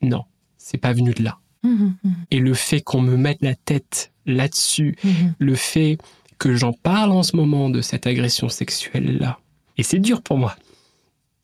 [0.00, 0.24] non,
[0.56, 1.38] c'est pas venu de là.
[1.62, 5.34] Mhm, mhm, Et le fait qu'on me mette la tête là-dessus, mhm.
[5.38, 5.98] le fait
[6.38, 9.38] que j'en parle en ce moment de cette agression sexuelle-là,
[9.76, 10.56] et c'est dur pour moi.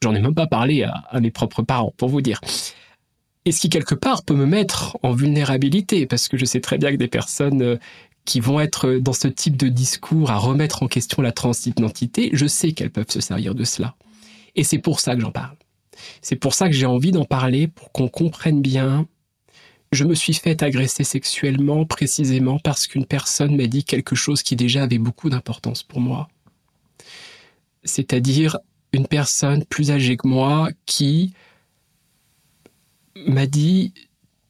[0.03, 2.41] J'en ai même pas parlé à, mes propres parents, pour vous dire.
[3.45, 6.79] Et ce qui, quelque part, peut me mettre en vulnérabilité, parce que je sais très
[6.79, 7.77] bien que des personnes euh,
[8.25, 12.47] qui vont être dans ce type de discours à remettre en question la transidentité, je
[12.47, 13.95] sais qu'elles peuvent se servir de cela.
[14.57, 15.57] Et c'est pour ça que j'en parle.
[16.21, 19.07] C'est pour ça que j'ai envie d'en parler, pour qu'on comprenne bien.
[19.93, 24.57] Je me suis fait agresser sexuellement précisément parce qu'une personne m'a dit quelque chose qui
[24.57, 26.29] déjà avait beaucoup d'importance pour moi.
[27.85, 28.59] C'est-à-dire
[28.97, 31.33] une personne plus âgée que moi qui
[33.27, 33.93] m'a dit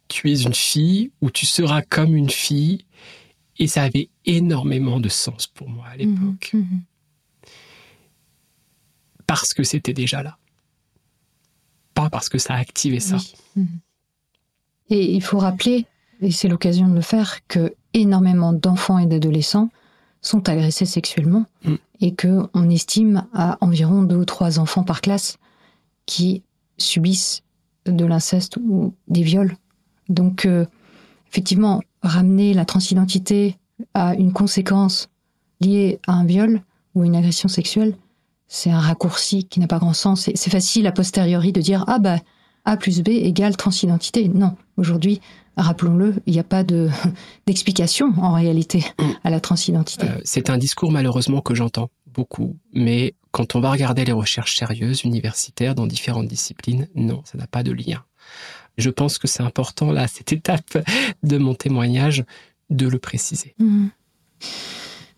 [0.08, 2.84] tu es une fille ou tu seras comme une fille
[3.58, 6.80] et ça avait énormément de sens pour moi à l'époque Mhm, mhm.
[9.26, 10.38] parce que c'était déjà là.
[11.94, 13.18] Pas parce que ça a activé ça.
[13.56, 13.80] Mhm.
[14.90, 15.86] Et il faut rappeler,
[16.20, 19.70] et c'est l'occasion de le faire, que énormément d'enfants et d'adolescents
[20.20, 21.74] sont agressés sexuellement Mm.
[22.00, 25.38] et que on estime à environ deux ou trois enfants par classe
[26.06, 26.42] qui
[26.78, 27.42] subissent
[27.86, 29.56] de l'inceste ou des viols.
[30.08, 30.66] Donc, euh,
[31.30, 33.56] effectivement, ramener la transidentité
[33.94, 35.08] à une conséquence
[35.60, 36.62] liée à un viol
[36.94, 37.96] ou une agression sexuelle,
[38.48, 40.22] c'est un raccourci qui n'a pas grand sens.
[40.22, 42.18] C'est c'est facile a posteriori de dire ah bah
[42.64, 44.28] A plus B égale transidentité.
[44.28, 45.20] Non, aujourd'hui,
[45.56, 46.88] rappelons-le, il n'y a pas de
[47.46, 48.84] d'explication en réalité
[49.24, 50.06] à la transidentité.
[50.06, 54.56] Euh, c'est un discours malheureusement que j'entends beaucoup, mais quand on va regarder les recherches
[54.56, 58.02] sérieuses universitaires dans différentes disciplines, non, ça n'a pas de lien.
[58.78, 60.78] Je pense que c'est important là, à cette étape
[61.22, 62.24] de mon témoignage,
[62.70, 63.54] de le préciser.
[63.58, 63.90] Mhm.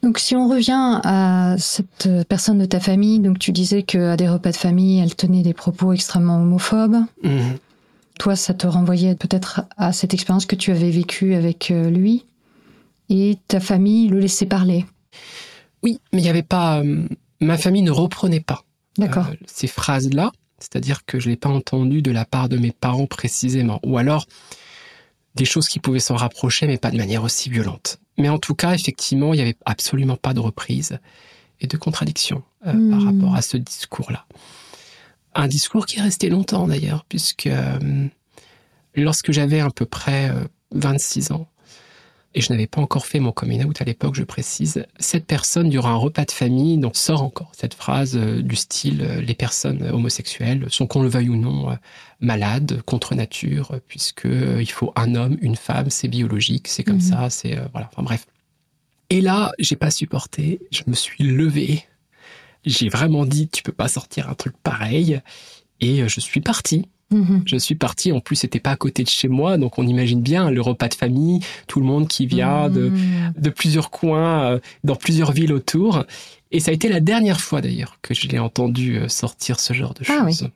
[0.02, 4.28] Donc si on revient à cette personne de ta famille, donc tu disais qu'à des
[4.28, 6.98] repas de famille, elle tenait des propos extrêmement homophobes.
[7.24, 7.58] Mhm.
[8.18, 12.24] Toi, ça te renvoyait peut-être à cette expérience que tu avais vécue avec euh, lui,
[13.08, 14.84] et ta famille le laissait parler.
[15.82, 16.80] Oui, mais il n'y avait pas.
[16.80, 17.06] euh,
[17.40, 18.64] ma famille ne reprenait pas
[18.98, 19.26] D'accord.
[19.28, 22.72] euh, ces phrases-là, c'est-à-dire que je ne l'ai pas entendu de la part de mes
[22.72, 24.26] parents précisément, ou alors
[25.36, 28.00] des choses qui pouvaient s'en rapprocher, mais pas de manière aussi violente.
[28.16, 30.98] Mais en tout cas, effectivement, il n'y avait absolument pas de reprise
[31.60, 32.90] et de contradiction euh, Hmm.
[32.90, 34.26] par rapport à ce discours-là.
[35.40, 38.06] Un discours qui est resté longtemps d'ailleurs, puisque euh,
[38.96, 41.46] lorsque j'avais à peu près euh, 26 ans,
[42.34, 45.70] et je n'avais pas encore fait mon coming out à l'époque, je précise, cette personne,
[45.70, 49.34] durant un repas de famille, donc sort encore cette phrase euh, du style euh, les
[49.34, 51.74] personnes homosexuelles sont, qu'on le veuille ou non, euh,
[52.20, 56.82] malades, contre nature, euh, puisque euh, il faut un homme, une femme, c'est biologique, c'est
[56.84, 57.00] comme Mhm.
[57.00, 58.26] ça, c'est euh, voilà, enfin bref.
[59.10, 61.84] Et là, j'ai pas supporté, je me suis levé,
[62.64, 65.20] j'ai vraiment dit tu peux pas sortir un truc pareil,
[65.80, 66.86] et euh, je suis parti.
[67.10, 67.42] Mhm.
[67.46, 70.20] Je suis parti, en plus c'était pas à côté de chez moi, donc on imagine
[70.20, 73.32] bien le repas de famille, tout le monde qui vient de, Mhm.
[73.38, 76.04] de plusieurs coins, euh, dans plusieurs villes autour.
[76.50, 79.72] Et ça a été la dernière fois d'ailleurs que je l'ai entendu euh, sortir ce
[79.72, 80.32] genre de Ah oui.
[80.32, 80.50] choses.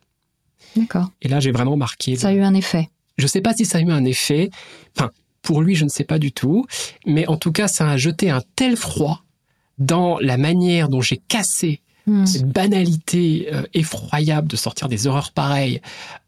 [0.76, 1.10] D'accord.
[1.22, 2.16] Et là j'ai vraiment marqué.
[2.16, 2.90] Ça a eu un effet.
[3.18, 4.50] Je sais pas si ça a eu un effet.
[4.96, 5.10] Enfin,
[5.42, 6.66] pour lui, je ne sais pas du tout.
[7.06, 9.22] Mais en tout cas, ça a jeté un tel froid
[9.78, 12.26] dans la manière dont j'ai cassé Mhm.
[12.26, 15.80] cette banalité euh, effroyable de sortir des horreurs pareilles,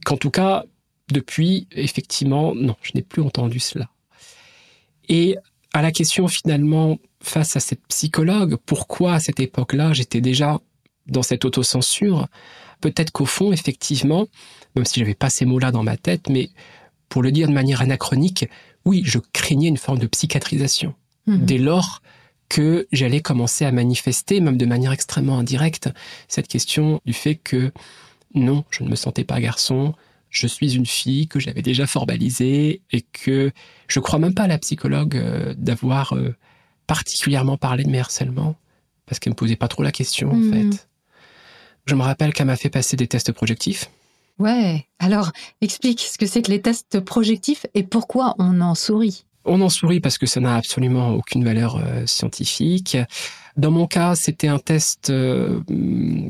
[0.04, 0.64] qu'en tout cas,
[1.12, 3.88] depuis, effectivement, non, je n'ai plus entendu cela.
[5.08, 5.36] Et
[5.72, 10.60] à la question finalement, face à cette psychologue, pourquoi à cette époque-là, j'étais déjà
[11.06, 12.28] dans cette autocensure
[12.80, 14.26] Peut-être qu'au fond, effectivement,
[14.76, 16.50] même si j'avais pas ces mots-là dans ma tête, mais
[17.08, 18.46] pour le dire de manière anachronique,
[18.84, 20.94] oui, je craignais une forme de psychiatrisation
[21.26, 21.46] Mhm.
[21.46, 22.02] dès lors
[22.48, 25.88] que j'allais commencer à manifester, même de manière extrêmement indirecte,
[26.28, 27.72] cette question du fait que
[28.34, 29.94] non, je ne me sentais pas garçon,
[30.30, 33.52] je suis une fille, que j'avais déjà formalisée et que
[33.88, 36.34] je crois même pas à la psychologue euh, d'avoir euh,
[36.86, 38.56] particulièrement parlé de mes harcèlements
[39.06, 40.72] parce qu'elle me posait pas trop la question en Mhm.
[40.72, 40.88] fait.
[41.86, 43.90] Je me rappelle qu'elle m'a fait passer des tests projectifs.
[44.38, 44.86] Ouais.
[44.98, 45.30] Alors,
[45.60, 49.24] explique ce que c'est que les tests projectifs et pourquoi on en sourit.
[49.44, 52.96] On en sourit parce que ça n'a absolument aucune valeur euh, scientifique.
[53.56, 55.60] Dans mon cas, c'était un test euh,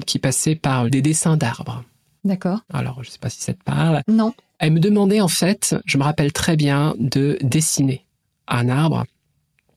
[0.06, 1.84] qui passait par des dessins d'arbres.
[2.24, 2.60] D'accord.
[2.72, 4.02] Alors, je ne sais pas si ça te parle.
[4.08, 4.34] Non.
[4.58, 8.04] Elle me demandait en fait, je me rappelle très bien, de dessiner
[8.48, 9.04] un arbre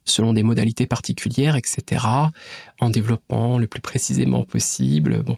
[0.09, 2.05] selon des modalités particulières, etc.,
[2.79, 5.23] en développant le plus précisément possible.
[5.23, 5.37] Bon,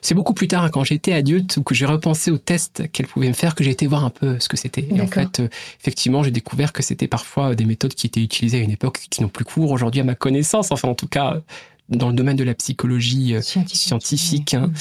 [0.00, 3.06] c'est beaucoup plus tard, hein, quand j'étais adulte, ou que j'ai repensé aux tests qu'elle
[3.06, 4.86] pouvait me faire, que j'ai été voir un peu ce que c'était.
[4.94, 5.48] Et en fait, euh,
[5.80, 9.22] effectivement, j'ai découvert que c'était parfois des méthodes qui étaient utilisées à une époque qui
[9.22, 10.72] n'ont plus cours aujourd'hui à ma connaissance.
[10.72, 11.40] Enfin, en tout cas,
[11.88, 13.80] dans le domaine de la psychologie euh, Scientifique.
[13.82, 14.72] scientifique, hein,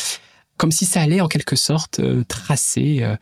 [0.58, 3.00] comme si ça allait en quelque sorte euh, tracer.
[3.04, 3.16] euh,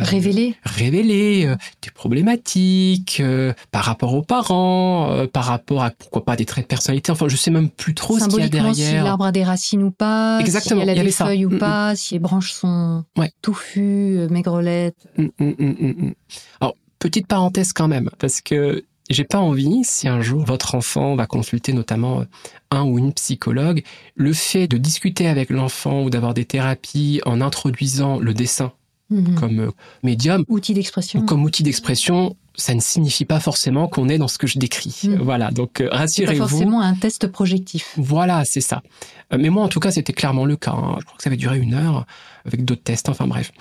[0.00, 0.54] euh, Révélé.
[0.64, 6.36] révéler euh, des problématiques euh, par rapport aux parents, euh, par rapport à pourquoi pas
[6.36, 7.12] des traits de personnalité.
[7.12, 9.04] Enfin, je sais même plus trop ce qu'il y a Symboliquement, si derrière.
[9.04, 11.26] l'arbre a des racines ou pas, Exactement, si elle a il y avait des ça.
[11.26, 13.30] feuilles ou Mm, pas, si les branches sont Ouais.
[13.42, 14.96] touffues, euh, maigrelettes.
[15.18, 16.14] Hum.
[16.60, 21.16] Alors, petite parenthèse quand même, parce que j'ai pas envie, si un jour votre enfant
[21.16, 22.24] va consulter notamment euh,
[22.70, 23.82] un ou une psychologue,
[24.14, 28.72] le fait de discuter avec l'enfant ou d'avoir des thérapies en introduisant le dessin
[29.12, 29.34] Mhm.
[29.34, 29.70] comme euh,
[30.02, 31.22] médium Outil d'expression.
[31.26, 35.00] comme outil d'expression, ça ne signifie pas forcément qu'on est dans ce que je décris.
[35.04, 35.14] Mm.
[35.22, 36.48] Voilà, donc euh, C'est rassurez-vous.
[36.48, 37.94] forcément un test projectif.
[37.96, 38.82] Voilà, c'est ça.
[39.32, 40.72] Euh, Mais moi, en tout cas, c'était clairement le cas.
[40.72, 40.96] hein.
[41.00, 42.06] Je crois que ça avait duré une heure
[42.44, 43.52] avec d'autres tests, enfin bref.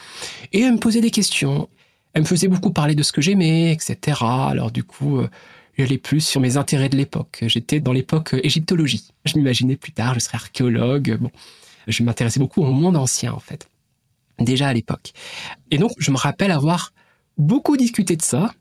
[0.53, 1.69] Et elle me posait des questions.
[2.13, 4.17] Elle me faisait beaucoup parler de ce que j'aimais, etc.
[4.21, 5.29] Alors du coup, euh,
[5.77, 7.39] j'allais plus sur mes intérêts de l'époque.
[7.47, 9.07] J'étais dans l'époque égyptologie.
[9.23, 11.17] Je m'imaginais plus tard, je serais archéologue.
[11.21, 11.31] Bon,
[11.87, 13.69] je m'intéressais beaucoup au monde ancien, en fait.
[14.43, 15.13] Déjà à l'époque.
[15.71, 16.93] Et donc, je me rappelle avoir
[17.37, 18.51] beaucoup discuté de ça,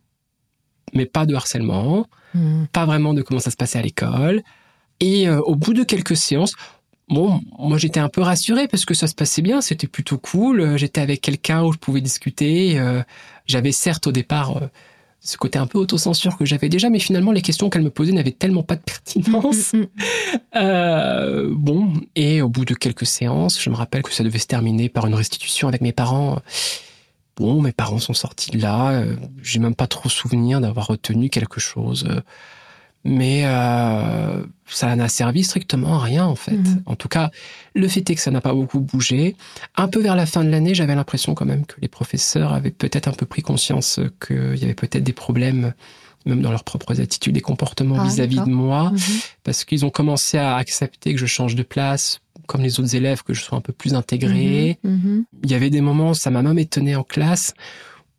[0.94, 2.68] mais pas de harcèlement Mhm.
[2.72, 4.42] pas vraiment de comment ça se passait à l'école.
[5.00, 6.54] Et euh, au bout de quelques séances,
[7.08, 10.60] bon, moi j'étais un peu rassuré parce que ça se passait bien, c'était plutôt cool.
[10.60, 12.78] Euh, J'étais avec quelqu'un où je pouvais discuter.
[12.78, 13.02] euh,
[13.46, 14.66] J'avais certes au départ euh,
[15.22, 18.12] ce côté un peu autocensure que j'avais déjà, mais finalement les questions qu'elle me posait
[18.12, 19.74] n'avaient tellement pas de pertinence.
[19.74, 19.86] Mhm.
[20.56, 24.46] Euh, bon, et au bout de quelques séances, je me rappelle que ça devait se
[24.46, 26.40] terminer par une restitution avec mes parents.
[27.36, 28.90] Bon, mes parents sont sortis de là.
[28.92, 32.06] euh, J'ai même pas trop souvenir d'avoir retenu quelque chose.
[33.06, 36.52] Euh, Mais euh, ça n'a servi strictement à rien, en fait.
[36.52, 36.82] Mhm.
[36.86, 37.30] En tout cas,
[37.74, 39.36] le fait est que ça n'a pas beaucoup bougé.
[39.76, 42.70] Un peu vers la fin de l'année, j'avais l'impression quand même que les professeurs avaient
[42.70, 45.72] peut-être un peu pris conscience qu'il y avait peut-être des problèmes,
[46.26, 48.98] même dans leurs propres attitudes et comportements Ah, vis-à-vis de moi Mhm.
[49.44, 53.22] parce qu'ils ont commencé à accepter que je change de place, comme les autres élèves,
[53.22, 54.78] que je sois un peu plus intégré.
[54.84, 55.24] Mhm.
[55.44, 57.54] Il y avait des moments, ça m'a même étonné en classe,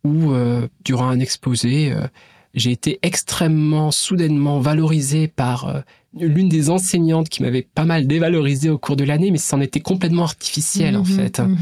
[0.04, 2.08] où euh, durant un exposé, euh,
[2.54, 5.80] j'ai été extrêmement soudainement valorisé par euh,
[6.18, 9.80] l'une des enseignantes qui m'avait pas mal dévalorisé au cours de l'année, mais c'en était
[9.80, 11.06] complètement artificiel en Mhm.
[11.06, 11.38] fait.
[11.40, 11.56] Mhm.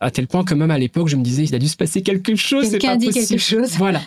[0.00, 2.02] À tel point que même à l'époque, je me disais, il a dû se passer
[2.02, 3.26] quelque chose, c'est Quelqu'un pas a dit possible.
[3.28, 3.70] quelque chose.
[3.78, 4.00] Voilà.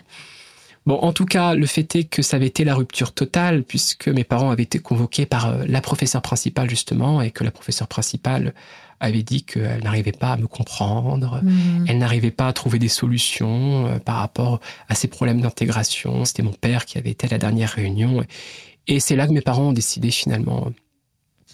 [0.86, 4.08] Bon, en tout cas, le fait est que ça avait été la rupture totale, puisque
[4.08, 7.88] mes parents avaient été convoqués par euh, la professeure principale, justement, et que la professeure
[7.88, 8.54] principale
[9.00, 11.86] avait dit qu'elle n'arrivait pas à me comprendre, Mhm.
[11.88, 16.26] elle n'arrivait pas à trouver des solutions euh, par rapport à ces problèmes d'intégration.
[16.26, 18.24] C'était mon père qui avait été à la dernière réunion.
[18.88, 20.72] Et c'est là que mes parents ont décidé finalement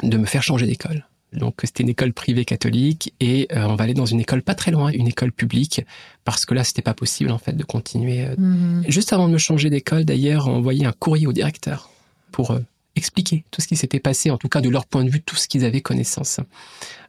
[0.04, 1.06] de me faire changer d'école.
[1.34, 4.54] Donc c'était une école privée catholique et euh, on va aller dans une école pas
[4.54, 5.82] très loin, une école publique,
[6.26, 8.26] parce que là c'était pas possible en fait de continuer.
[8.26, 8.36] euh.
[8.38, 8.84] Mhm.
[8.90, 11.90] Juste avant de me changer d'école, d'ailleurs, on envoyé un courrier au directeur
[12.34, 12.60] pour euh,
[12.98, 15.38] expliquer tout ce qui s'était passé, en tout cas de leur point de vue, tout
[15.38, 16.42] ce qu'ils avaient connaissance.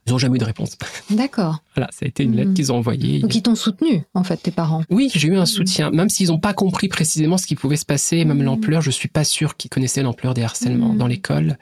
[0.07, 0.77] Ils n'ont jamais eu de réponse.
[1.11, 1.63] D'accord.
[1.77, 2.55] Voilà, ça a été une lettre Mhm.
[2.55, 3.21] qu'ils ont envoyée.
[3.21, 4.83] Donc ils t'ont soutenu, en fait, tes parents.
[4.91, 7.85] Oui, j'ai eu un soutien, même s'ils n'ont pas compris précisément ce qui pouvait se
[7.85, 8.45] passer, même Mhm.
[8.45, 8.83] l'ampleur.
[8.83, 11.57] Je suis pas sûr qu'ils connaissaient l'ampleur des harcèlements dans l'école.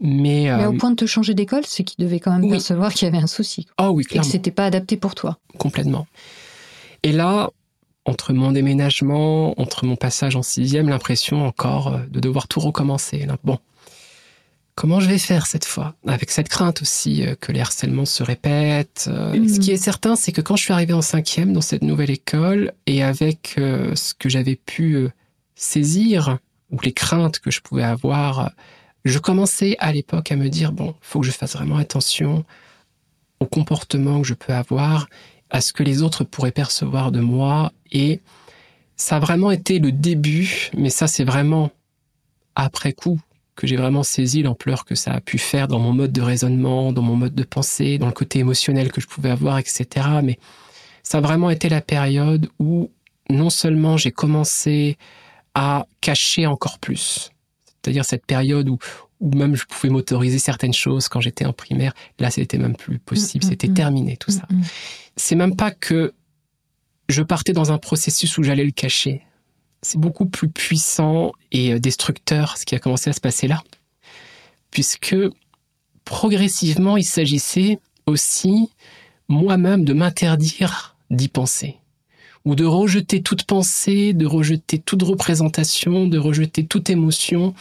[0.00, 2.50] Mais, Mais euh, au point de te changer d'école, c'est qu'ils devaient quand même oui.
[2.50, 3.66] percevoir qu'il y avait un souci.
[3.80, 5.38] oh oui, Et que clairement, c'était pas adapté pour toi.
[5.58, 6.06] complètement.
[7.04, 7.50] Et là,
[8.04, 13.26] entre mon déménagement, entre mon passage en sixième, l'impression encore euh, de devoir tout recommencer.
[13.44, 13.58] Bon,
[14.74, 15.94] comment je vais faire cette fois?
[16.06, 19.08] Avec cette crainte aussi euh, que les harcèlements se répètent.
[19.08, 19.48] euh.
[19.48, 22.10] Ce qui est certain, c'est que quand je suis arrivé en cinquième dans cette nouvelle
[22.10, 25.08] école, et avec euh, ce que j'avais pu
[25.54, 26.38] saisir,
[26.70, 28.52] ou les craintes que je pouvais avoir,
[29.04, 32.44] je commençais à l'époque à me dire, bon, faut que je fasse vraiment attention
[33.40, 35.08] au comportement que je peux avoir,
[35.50, 37.72] à ce que les autres pourraient percevoir de moi.
[37.90, 38.20] Et
[38.96, 41.70] ça a vraiment été le début, mais ça c'est vraiment
[42.54, 43.20] après coup
[43.54, 46.92] que j'ai vraiment saisi l'ampleur que ça a pu faire dans mon mode de raisonnement,
[46.92, 49.86] dans mon mode de pensée, dans le côté émotionnel que je pouvais avoir, etc.
[50.22, 50.38] Mais
[51.02, 52.90] ça a vraiment été la période où
[53.28, 54.96] non seulement j'ai commencé
[55.54, 57.30] à cacher encore plus,
[57.66, 58.78] c'est-à-dire cette période où,
[59.20, 62.98] où même je pouvais m'autoriser certaines choses quand j'étais en primaire, là c'était même plus
[62.98, 63.74] possible, Mm, mm, c'était mm.
[63.74, 64.46] terminé tout ça.
[64.48, 64.64] Mm, mm.
[65.16, 66.14] C'est même pas que
[67.08, 69.22] je partais dans un processus où j'allais le cacher.
[69.82, 73.62] C'est beaucoup plus puissant et euh, destructeur ce qui a commencé à se passer là.
[74.70, 75.16] Puisque
[76.04, 78.70] progressivement, il s'agissait aussi
[79.28, 81.76] moi-même de m'interdire d'y penser.
[82.44, 87.54] Ou de rejeter toute pensée, de rejeter toute représentation, de rejeter toute émotion.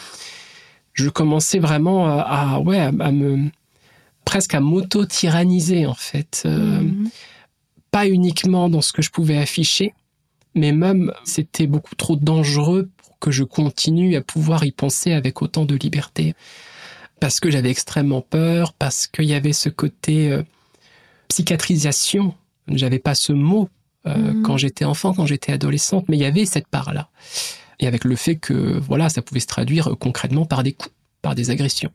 [0.93, 3.49] Je commençais vraiment à, à- ouais, à, à me,
[4.25, 6.43] presque à m'auto-tyranniser, en fait.
[6.45, 7.09] Euh, Mhm.
[7.91, 9.93] pas uniquement dans ce que je pouvais afficher,
[10.55, 15.41] mais même c'était beaucoup trop dangereux pour que je continue à pouvoir y penser avec
[15.41, 16.33] autant de liberté.
[17.19, 20.43] Parce que j'avais extrêmement peur, parce qu'il y avait ce côté euh,
[21.27, 22.33] psychiatrisation.
[22.67, 23.69] J'avais pas ce mot
[24.07, 24.41] euh, Mhm.
[24.41, 27.09] quand j'étais enfant, quand j'étais adolescente, mais il y avait cette part-là.
[27.79, 30.93] Et avec le fait que voilà, ça pouvait se traduire euh, concrètement par des coups,
[31.21, 31.91] par des agressions.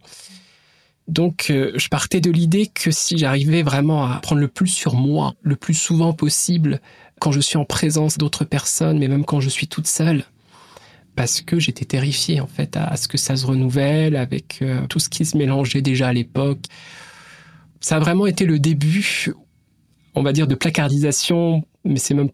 [1.08, 4.94] Donc, euh, je partais de l'idée que si j'arrivais vraiment à prendre le plus sur
[4.94, 6.80] moi, le plus souvent possible,
[7.20, 10.24] quand je suis en présence d'autres personnes, mais même quand je suis toute seule,
[11.14, 14.98] parce que j'étais terrifiée en fait à, ce que ça se renouvelle avec euh, tout
[14.98, 16.64] ce qui se mélangeait déjà à l'époque.
[17.80, 19.32] Ça a vraiment été le début,
[20.14, 22.30] on va dire, de placardisation, mais c'est même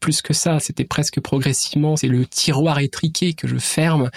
[0.00, 4.10] plus que ça, c'était presque progressivement, c'est le tiroir étriqué que je ferme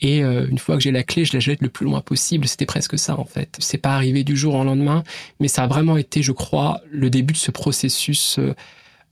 [0.00, 2.46] et euh, une fois que j'ai la clé, je la jette le plus loin possible.
[2.46, 3.56] C'était presque ça en fait.
[3.58, 5.02] C'est pas arrivé du jour au lendemain,
[5.40, 8.54] mais ça a vraiment été, je crois, le début de ce processus euh,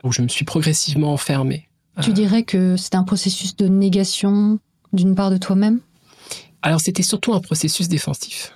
[0.05, 1.69] où je me suis progressivement enfermé.
[2.03, 4.59] Tu dirais que c'est un processus de négation
[4.93, 5.81] d'une part de toi-même?
[6.63, 8.53] Alors c'était surtout un processus défensif.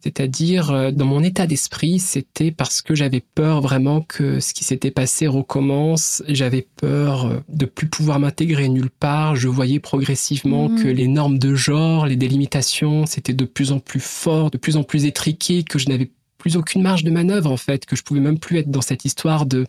[0.00, 4.62] C'est-à-dire, euh, dans mon état d'esprit, c'était parce que j'avais peur vraiment que ce qui
[4.62, 6.22] s'était passé recommence.
[6.28, 9.34] J'avais peur euh, de plus pouvoir m'intégrer nulle part.
[9.34, 10.82] Je voyais progressivement Mhm.
[10.82, 14.76] que les normes de genre, les délimitations, c'était de plus en plus fort, de plus
[14.76, 18.02] en plus étriqué, que je n'avais plus aucune marge de manœuvre en fait, que je
[18.02, 19.66] pouvais même plus être dans cette histoire de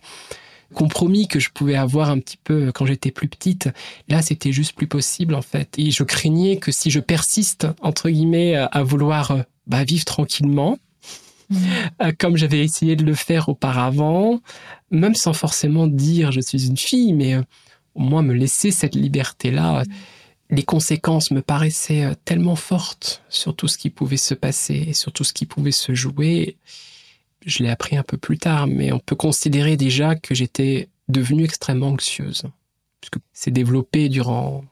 [0.74, 3.70] compromis que je pouvais avoir un petit peu quand j'étais plus petite.
[4.08, 5.78] Là, c'était juste plus possible en fait.
[5.78, 10.78] Et je craignais que si je persiste entre guillemets à vouloir euh, bah, vivre tranquillement,
[12.02, 14.42] euh, comme j'avais essayé de le faire auparavant,
[14.92, 17.44] même sans forcément dire je suis une fille, mais euh,
[17.94, 19.84] au moins me laisser cette liberté-là.
[20.52, 25.12] Les conséquences me paraissaient tellement fortes sur tout ce qui pouvait se passer, et sur
[25.12, 26.58] tout ce qui pouvait se jouer.
[27.46, 31.44] Je l'ai appris un peu plus tard, mais on peut considérer déjà que j'étais devenue
[31.44, 32.44] extrêmement anxieuse,
[33.00, 34.64] puisque c'est développé durant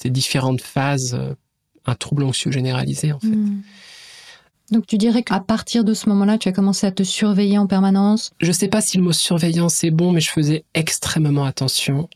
[0.00, 1.34] ces différentes phases euh,
[1.86, 3.28] un trouble anxieux généralisé en fait.
[3.28, 3.62] Mhm.
[4.72, 7.68] Donc tu dirais qu'à partir de ce moment-là, tu as commencé à te surveiller en
[7.68, 8.32] permanence?
[8.40, 12.08] Je sais pas si le mot surveillance est bon, mais je faisais extrêmement attention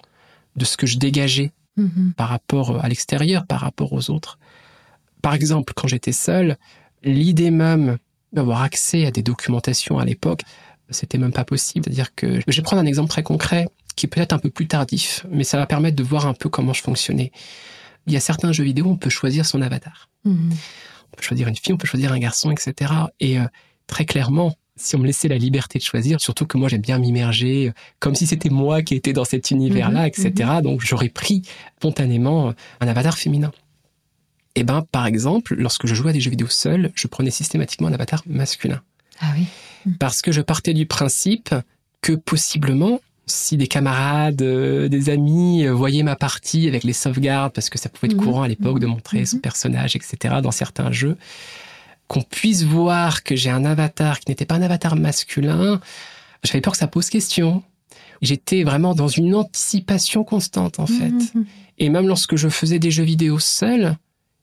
[0.57, 2.13] de ce que je dégageais Mhm.
[2.17, 4.39] par rapport à l'extérieur, par rapport aux autres.
[5.23, 6.57] Par exemple, quand j'étais seul,
[7.05, 7.99] l'idée même
[8.33, 10.43] d'avoir accès à des documentations à l'époque,
[10.91, 11.85] c'était même pas possible.
[11.85, 14.67] C'est-à-dire que je vais prendre un exemple très concret qui est peut-être un peu plus
[14.67, 17.33] tardif, mais ça va permettre de voir un peu comment je fonctionnais.
[18.07, 20.09] Il y a certains jeux vidéo on peut choisir son avatar.
[20.25, 20.51] Mhm.
[21.13, 22.93] On peut choisir une fille, on peut choisir un garçon, etc.
[23.19, 23.45] Et euh,
[23.87, 26.99] très clairement, si on me laissait la liberté de choisir, surtout que moi j'aime bien
[26.99, 30.51] m'immerger, euh, comme si c'était moi qui étais dans cet univers-là, Mhm, etc.
[30.63, 31.43] Donc j'aurais pris
[31.77, 33.53] spontanément euh, un avatar féminin.
[34.57, 37.89] Et ben, par exemple, lorsque je jouais à des jeux vidéo seul, je prenais systématiquement
[37.89, 38.81] un avatar masculin.
[39.21, 39.47] Ah oui.
[39.99, 41.55] Parce que je partais du principe
[42.03, 47.53] que possiblement, si des camarades, euh, des amis euh, voyaient ma partie avec les sauvegardes,
[47.53, 48.25] parce que ça pouvait être Mhm.
[48.25, 48.93] courant à l'époque de Mhm.
[48.93, 49.43] montrer son Mhm.
[49.43, 51.17] personnage, etc., dans certains jeux,
[52.09, 55.81] qu'on puisse voir que j'ai un avatar qui n'était pas un avatar masculin,
[56.43, 57.63] j'avais peur que ça pose question.
[58.21, 61.15] J'étais vraiment dans une anticipation constante, en fait.
[61.79, 63.97] Et même lorsque je faisais des jeux vidéo seul,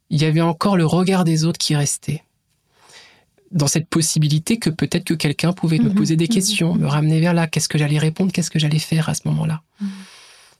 [0.09, 2.23] il y avait encore le regard des autres qui restait.
[3.51, 6.87] Dans cette possibilité que peut-être que quelqu'un pouvait me Mhm, poser des mhm, questions, me
[6.87, 9.61] ramener vers là, qu'est-ce que j'allais répondre, qu'est-ce que j'allais faire à ce moment-là?
[9.79, 9.89] Mhm.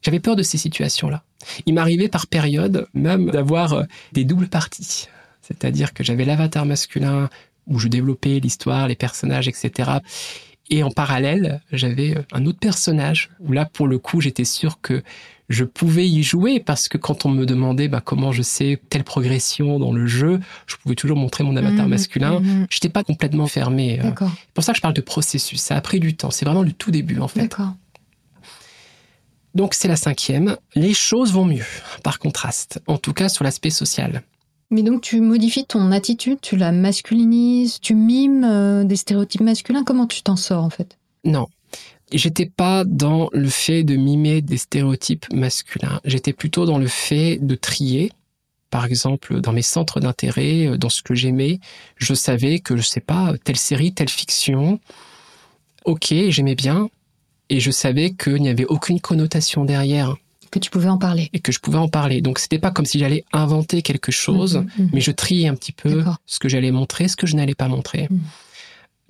[0.02, 1.24] J'avais peur de ces situations-là.
[1.66, 3.84] Il m'arrivait par période même d'avoir euh,
[4.14, 5.08] des doubles parties.
[5.42, 7.30] C'est-à-dire que j'avais l'avatar masculin
[7.68, 9.92] où je développais l'histoire, les personnages, etc.
[10.70, 14.82] Et en parallèle, j'avais euh, un autre personnage où là, pour le coup, j'étais sûr
[14.82, 15.02] que
[15.50, 19.06] je pouvais y jouer parce que quand on me demandait bah, comment je sais telle
[19.06, 21.90] progression dans le jeu, je pouvais toujours montrer mon avatar Mhm.
[21.90, 22.40] masculin.
[22.42, 22.68] Mhm.
[22.70, 24.02] J'étais pas complètement fermé.
[24.02, 24.12] euh.
[24.20, 25.62] C'est pour ça que je parle de processus.
[25.62, 26.32] Ça a pris du temps.
[26.32, 27.48] C'est vraiment le tout début, en fait.
[29.56, 30.58] Donc c'est la cinquième.
[30.76, 31.64] Les choses vont mieux,
[32.04, 34.22] par contraste, en tout cas sur l'aspect social.
[34.70, 39.84] Mais donc tu modifies ton attitude, tu la masculinises, tu mimes euh, des stéréotypes masculins.
[39.84, 40.98] Comment tu t'en sors en fait?
[41.24, 41.48] Non.
[42.12, 46.00] J'étais pas dans le fait de mimer des stéréotypes masculins.
[46.06, 48.12] J'étais plutôt dans le fait de trier.
[48.70, 51.60] Par exemple, dans mes centres d'intérêt, euh, dans ce que j'aimais,
[51.96, 54.80] je savais que, je sais pas, telle série, telle fiction,
[55.86, 56.90] ok, j'aimais bien,
[57.50, 60.18] et je savais qu'il n'y avait aucune connotation derrière
[60.60, 61.30] que tu pouvais en parler.
[61.34, 62.22] Et que je pouvais en parler.
[62.22, 64.90] Donc c'était pas comme si j'allais inventer quelque chose, mhm, mhm.
[64.94, 67.68] mais je triais un petit peu ce que j'allais montrer, ce que je n'allais pas
[67.68, 68.10] montrer.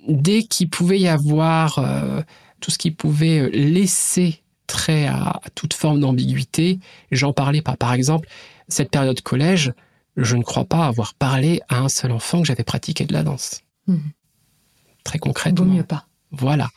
[0.06, 2.22] Dès qu'il pouvait y avoir euh,
[2.60, 6.78] tout ce qui pouvait laisser trait à, toute forme d'ambiguïté,
[7.10, 7.76] j'en parlais pas.
[7.76, 8.28] Par exemple,
[8.68, 9.72] cette période collège,
[10.16, 13.22] je ne crois pas avoir parlé à un seul enfant que j'avais pratiqué de la
[13.22, 13.62] danse.
[15.04, 15.64] Très concrètement.
[15.64, 16.06] Vaut mieux pas.
[16.30, 16.68] Voilà.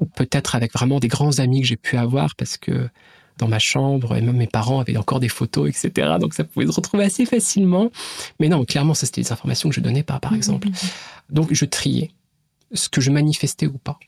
[0.00, 2.88] Ou peut-être avec vraiment des grands amis que j'ai pu avoir parce que
[3.38, 6.16] dans ma chambre, et même mes parents avaient encore des photos, etc.
[6.20, 7.90] Donc ça pouvait se retrouver assez facilement.
[8.40, 10.68] Mais non, clairement, ça c'était des informations que je donnais pas, par mmh, exemple.
[10.68, 11.34] Mmh, mmh.
[11.34, 12.10] Donc je triais
[12.72, 13.98] ce que je manifestais ou pas,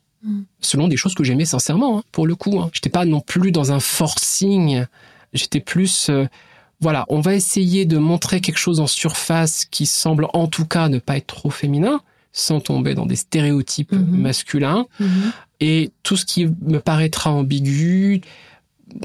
[0.61, 2.61] selon des choses que j'aimais sincèrement, hein, pour le coup.
[2.61, 2.70] Hein.
[2.72, 4.85] J'étais pas non plus dans un forcing.
[5.33, 6.26] J'étais plus, euh,
[6.81, 10.89] voilà, on va essayer de montrer quelque chose en surface qui semble en tout cas
[10.89, 12.01] ne pas être trop féminin,
[12.33, 14.87] sans tomber dans des stéréotypes masculins.
[15.61, 18.22] Et tout ce qui me paraîtra ambigu,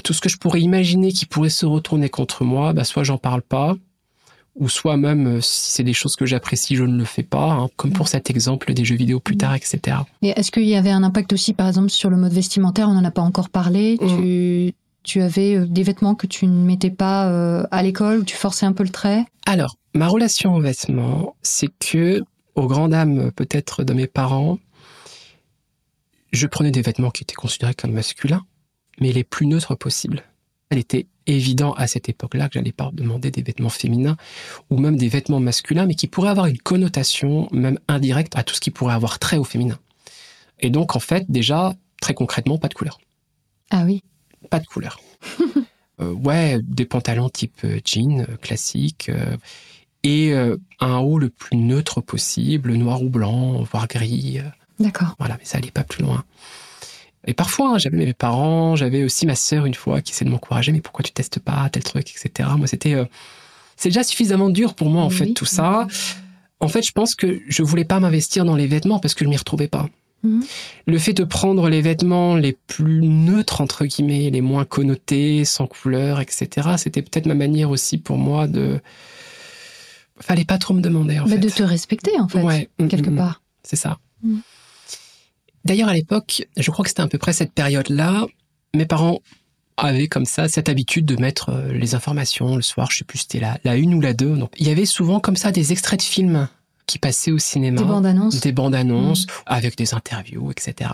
[0.04, 3.18] tout ce que je pourrais imaginer qui pourrait se retourner contre moi, bah soit j'en
[3.18, 3.76] parle pas,
[4.56, 7.52] ou soit même euh, si c'est des choses que j'apprécie, je ne le fais pas,
[7.52, 9.98] hein, comme pour cet exemple des jeux vidéo plus tard, etc.
[10.22, 12.88] Et est-ce qu'il y avait un impact aussi, par exemple, sur le mode vestimentaire?
[12.88, 13.98] On n'en a pas encore parlé.
[14.00, 14.72] Mm.
[15.02, 18.36] Tu, avais euh, des vêtements que tu ne mettais pas euh, à l'école, où tu
[18.36, 19.24] forçais un peu le trait?
[19.44, 22.22] Alors, ma relation aux vêtements, c'est que,
[22.54, 24.58] aux grandes dames peut-être de mes parents,
[26.32, 28.44] je prenais des vêtements qui étaient considérés comme masculins
[29.00, 30.22] mais les plus neutres possibles.
[30.70, 34.16] Il était évident à cette époque-là que j'allais pas demander des vêtements féminins
[34.70, 38.54] ou même des vêtements masculins, mais qui pourraient avoir une connotation même indirecte à tout
[38.54, 39.78] ce qui pourrait avoir trait au féminin.
[40.60, 42.98] Et donc, en fait, déjà, très concrètement, pas de couleur.
[43.70, 44.02] Ah oui.
[44.50, 45.00] Pas de couleur.
[46.00, 49.36] euh, ouais, des pantalons type euh, jean euh, classique euh,
[50.02, 50.32] et
[50.78, 54.38] un haut le plus neutre possible, noir ou blanc, voire gris.
[54.78, 55.16] D'accord.
[55.18, 56.22] Voilà, mais ça allait pas plus loin.
[57.26, 60.32] Et parfois, hein, j'avais mes parents, j'avais aussi ma sœur une fois qui essayait de
[60.32, 62.48] m'encourager, mais pourquoi tu testes pas tel truc, etc.
[62.56, 63.04] Moi, c'était, euh,
[63.76, 65.86] c'est déjà suffisamment dur pour moi, en fait, tout ça.
[66.60, 69.28] En fait, je pense que je voulais pas m'investir dans les vêtements parce que je
[69.28, 69.88] m'y retrouvais pas.
[70.22, 70.44] Mhm.
[70.86, 75.66] Le fait de prendre les vêtements les plus neutres, entre guillemets, les moins connotés, sans
[75.66, 76.48] couleur, etc.,
[76.78, 78.80] c'était peut-être ma manière aussi pour moi de...
[80.18, 81.38] Fallait pas trop me demander, en bah, fait.
[81.38, 83.42] De te respecter, en fait, quelque mm, mm, part.
[83.62, 83.98] C'est ça.
[85.66, 88.26] D'ailleurs, à l'époque, je crois que c'était à peu près cette période-là,
[88.74, 89.20] mes parents
[89.76, 93.18] avaient comme ça cette habitude de mettre euh, les informations le soir, je sais plus
[93.18, 94.36] c'était la, la une ou la deux.
[94.36, 96.48] Donc il y avait souvent comme ça des extraits de films
[96.86, 97.82] qui passaient au cinéma.
[97.82, 98.40] Des bandes annonces.
[98.40, 99.30] Des bandes annonces, mmh.
[99.46, 100.90] avec des interviews, etc.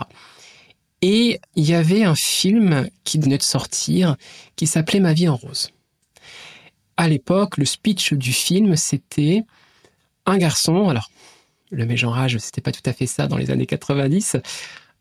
[1.03, 4.15] Et il y avait un film qui venait de sortir
[4.55, 5.69] qui s'appelait Ma vie en rose.
[6.97, 9.43] À l'époque, le speech du film, c'était
[10.25, 11.11] un garçon, alors
[11.73, 14.37] le mégenrage, c'était pas tout à fait ça dans les années 90.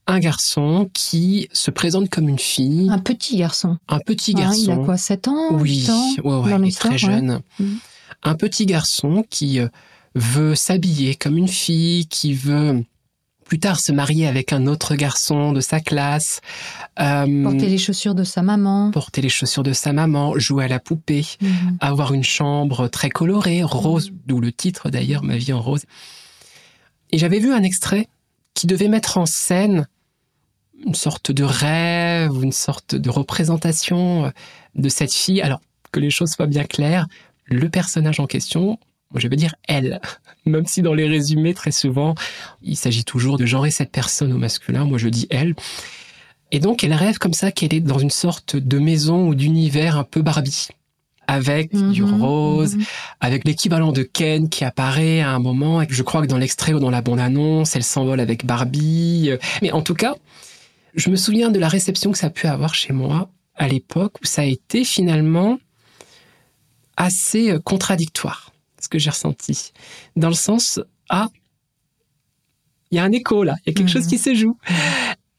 [0.06, 2.88] Un garçon qui se présente comme une fille.
[2.90, 3.78] Un petit garçon.
[3.88, 4.60] Un petit garçon.
[4.60, 7.40] il a quoi, 7 ans Oui, il est très jeune.
[7.60, 7.74] Mm.
[8.24, 9.68] Un petit garçon qui euh,
[10.14, 12.84] veut s'habiller comme une fille, qui veut
[13.44, 16.40] plus tard se marier avec un autre garçon de sa classe.
[16.98, 18.90] Euh, porter les chaussures de sa maman.
[18.90, 21.48] Porter les chaussures de sa maman, jouer à la poupée, mm.
[21.80, 25.84] avoir une chambre très colorée, rose, d'où le titre d'ailleurs, Ma vie en rose.
[27.12, 28.08] Et j'avais vu un extrait
[28.54, 29.86] qui devait mettre en scène
[30.84, 34.30] une sorte de rêve, une sorte de représentation euh,
[34.74, 35.40] de cette fille.
[35.40, 35.60] Alors,
[35.92, 37.06] que les choses soient bien claires,
[37.44, 38.78] le personnage en question,
[39.14, 40.00] je veux dire elle,
[40.46, 42.14] même si dans les résumés, très souvent,
[42.62, 45.54] il s'agit toujours de genrer cette personne au masculin, moi je dis elle.
[46.50, 49.96] Et donc, elle rêve comme ça qu'elle est dans une sorte de maison ou d'univers
[49.96, 50.68] un peu Barbie
[51.26, 52.84] avec du mhm, rose, mhm.
[53.20, 55.82] avec l'équivalent de Ken qui apparaît à un moment.
[55.88, 59.30] Je crois que dans l'extrait ou dans la bande-annonce, elle s'envole avec Barbie.
[59.62, 60.14] Mais en tout cas,
[60.94, 64.20] je me souviens de la réception que ça a pu avoir chez moi à l'époque
[64.20, 65.58] où ça a été finalement
[66.96, 69.72] assez euh, contradictoire, ce que j'ai ressenti.
[70.16, 71.28] Dans le sens, ah,
[72.90, 74.58] il y a un écho là, il y a quelque chose qui se joue.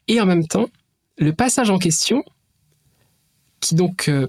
[0.08, 0.66] Et en même temps,
[1.18, 2.22] le passage en question,
[3.60, 4.28] qui donc euh,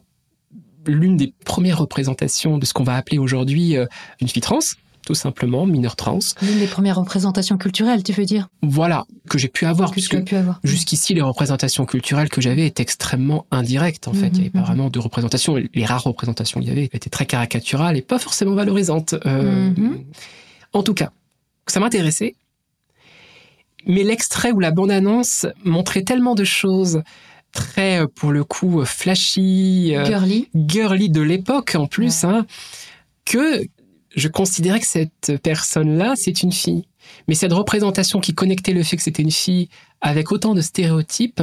[0.88, 3.86] l'une des premières représentations de ce qu'on va appeler aujourd'hui euh,
[4.22, 4.60] une fille trans,
[5.06, 6.18] tout simplement, mineur trans.
[6.42, 8.48] L'une des premières représentations culturelles, tu veux dire?
[8.64, 10.18] Voilà, que j'ai pu avoir, Que puisque
[10.64, 14.28] jusqu'ici, les représentations culturelles que j'avais étaient extrêmement indirectes, en fait.
[14.30, 14.66] Il n'y avait pas Mhm.
[14.66, 15.58] vraiment de représentation.
[15.74, 19.14] Les rares représentations qu'il y avait étaient très caricaturales et pas forcément valorisantes.
[19.28, 20.04] Euh, Mhm.
[20.74, 21.12] En tout cas,
[21.68, 22.36] ça m'intéressait.
[23.88, 27.04] Mais l'extrait ou la bande-annonce montrait tellement de choses
[27.56, 30.50] très, euh, pour le coup, euh, flashy, euh, Girly.
[30.54, 32.46] girly de l'époque en plus, hein,
[33.26, 33.64] que
[34.16, 36.86] je considérais que cette personne-là, c'est une fille.
[37.28, 39.70] Mais cette représentation qui connectait le fait que c'était une fille
[40.02, 41.42] avec autant de stéréotypes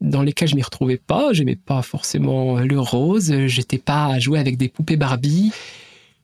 [0.00, 4.38] dans lesquels je m'y retrouvais pas, j'aimais pas forcément le rose, j'étais pas à jouer
[4.38, 5.52] avec des poupées Barbie,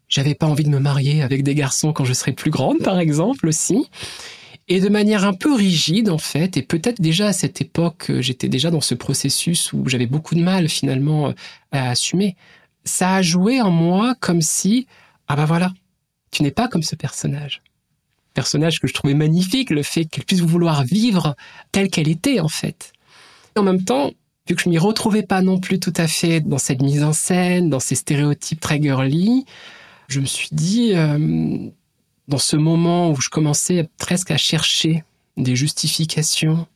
[0.08, 2.98] j'avais pas envie de me marier avec des garçons quand je serais plus grande, par
[2.98, 3.88] exemple aussi.
[4.72, 8.22] Et de manière un peu rigide, en fait, et peut-être déjà à cette époque, euh,
[8.22, 11.32] j'étais déjà dans ce processus où j'avais beaucoup de mal finalement euh,
[11.72, 12.36] à assumer.
[12.84, 14.86] Ça a joué en moi comme si,
[15.26, 15.72] ah ben voilà,
[16.30, 17.62] tu n'es pas comme ce personnage.
[18.32, 21.34] Personnage que je trouvais magnifique, le fait qu'elle puisse vouloir vivre
[21.72, 22.92] telle qu'elle était en fait.
[23.56, 24.12] En même temps,
[24.48, 27.12] vu que je m'y retrouvais pas non plus tout à fait dans cette mise en
[27.12, 29.46] scène, dans ces stéréotypes très girly,
[30.06, 31.70] je me suis dit, euh,
[32.30, 35.04] dans ce moment où je commençais presque à chercher
[35.36, 36.66] des justifications,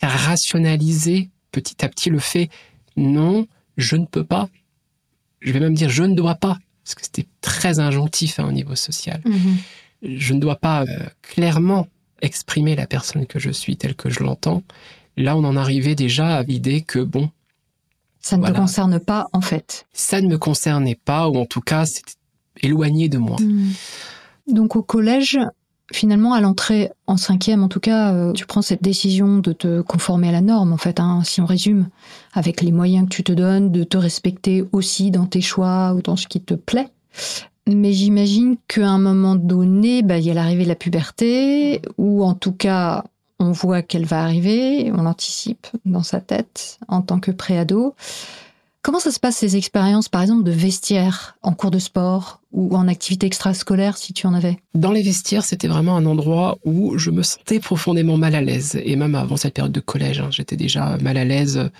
[0.00, 2.48] à rationaliser petit à petit le fait,
[2.96, 3.46] non,
[3.76, 4.48] je ne peux pas.
[5.40, 8.52] Je vais même dire, je ne dois pas, parce que c'était très injonctif hein, au
[8.52, 9.20] niveau social.
[9.24, 9.56] Mhm.
[10.02, 10.86] Je ne dois pas euh,
[11.22, 11.86] clairement
[12.22, 14.62] exprimer la personne que je suis telle que je l'entends.
[15.16, 17.30] Là, on en arrivait déjà à l'idée que, bon,
[18.20, 18.54] Ça ne Voilà.
[18.54, 19.86] te concerne pas, en fait.
[19.92, 22.12] ça ne me concernait pas, ou en tout cas, c'était
[22.62, 23.38] éloigné de moi.
[24.46, 25.38] Donc au collège,
[25.92, 29.80] finalement, à l'entrée en cinquième, en tout cas, euh, tu prends cette décision de te
[29.80, 31.88] conformer à la norme, en fait, hein, si on résume,
[32.32, 36.02] avec les moyens que tu te donnes, de te respecter aussi dans tes choix ou
[36.02, 36.88] dans ce qui te plaît.
[37.66, 42.24] Mais j'imagine qu'à un moment donné, bah, il y a l'arrivée de la puberté, ou
[42.24, 43.04] en tout cas,
[43.38, 47.94] on voit qu'elle va arriver, on l'anticipe dans sa tête en tant que préado.
[48.82, 52.74] Comment ça se passe ces expériences, par exemple, de vestiaire en cours de sport ou
[52.74, 54.58] en activité extrascolaire, si tu en avais?
[54.74, 58.80] Dans les vestiaires, c'était vraiment un endroit où je me sentais profondément mal à l'aise.
[58.82, 61.70] Et même avant cette période de collège, hein, j'étais déjà mal à l'aise.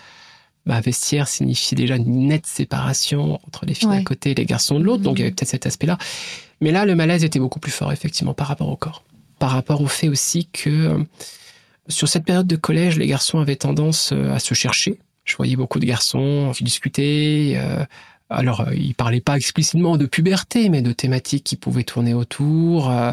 [0.66, 3.96] Bah, vestiaire signifie déjà une nette séparation entre les filles Ouais.
[3.96, 5.02] d'un côté et les garçons de l'autre.
[5.02, 5.96] Donc il y avait peut-être cet aspect-là.
[6.60, 9.02] Mais là, le malaise était beaucoup plus fort, effectivement, par rapport au corps.
[9.38, 10.98] Par rapport au fait aussi que euh,
[11.88, 14.98] sur cette période de collège, les garçons avaient tendance euh, à se chercher.
[15.30, 17.54] Je voyais beaucoup de garçons qui discutaient.
[17.56, 17.84] euh,
[18.32, 22.88] alors, euh, ils parlaient pas explicitement de puberté, mais de thématiques qui pouvaient tourner autour,
[22.88, 23.10] euh,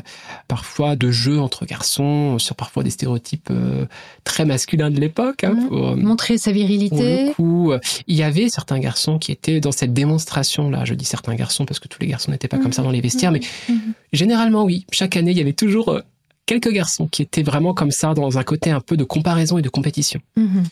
[0.47, 3.87] parfois de jeux entre garçons, sur parfois des stéréotypes euh,
[4.23, 5.43] très masculins de l'époque.
[5.43, 6.03] Hein, Mhm.
[6.03, 7.73] Montrer sa pour virilité le coup,
[8.05, 10.85] il y avait certains garçons qui étaient dans cette démonstration-là.
[10.85, 13.01] Je dis certains garçons parce que tous les garçons n'étaient pas comme ça dans les
[13.01, 13.93] vestiaires, mais Mhm.
[14.13, 14.85] généralement, oui.
[14.91, 15.99] Chaque année, il y avait toujours
[16.45, 19.63] quelques garçons qui étaient vraiment comme ça, dans un côté un peu de comparaison et
[19.63, 20.63] de compétition, Mhm.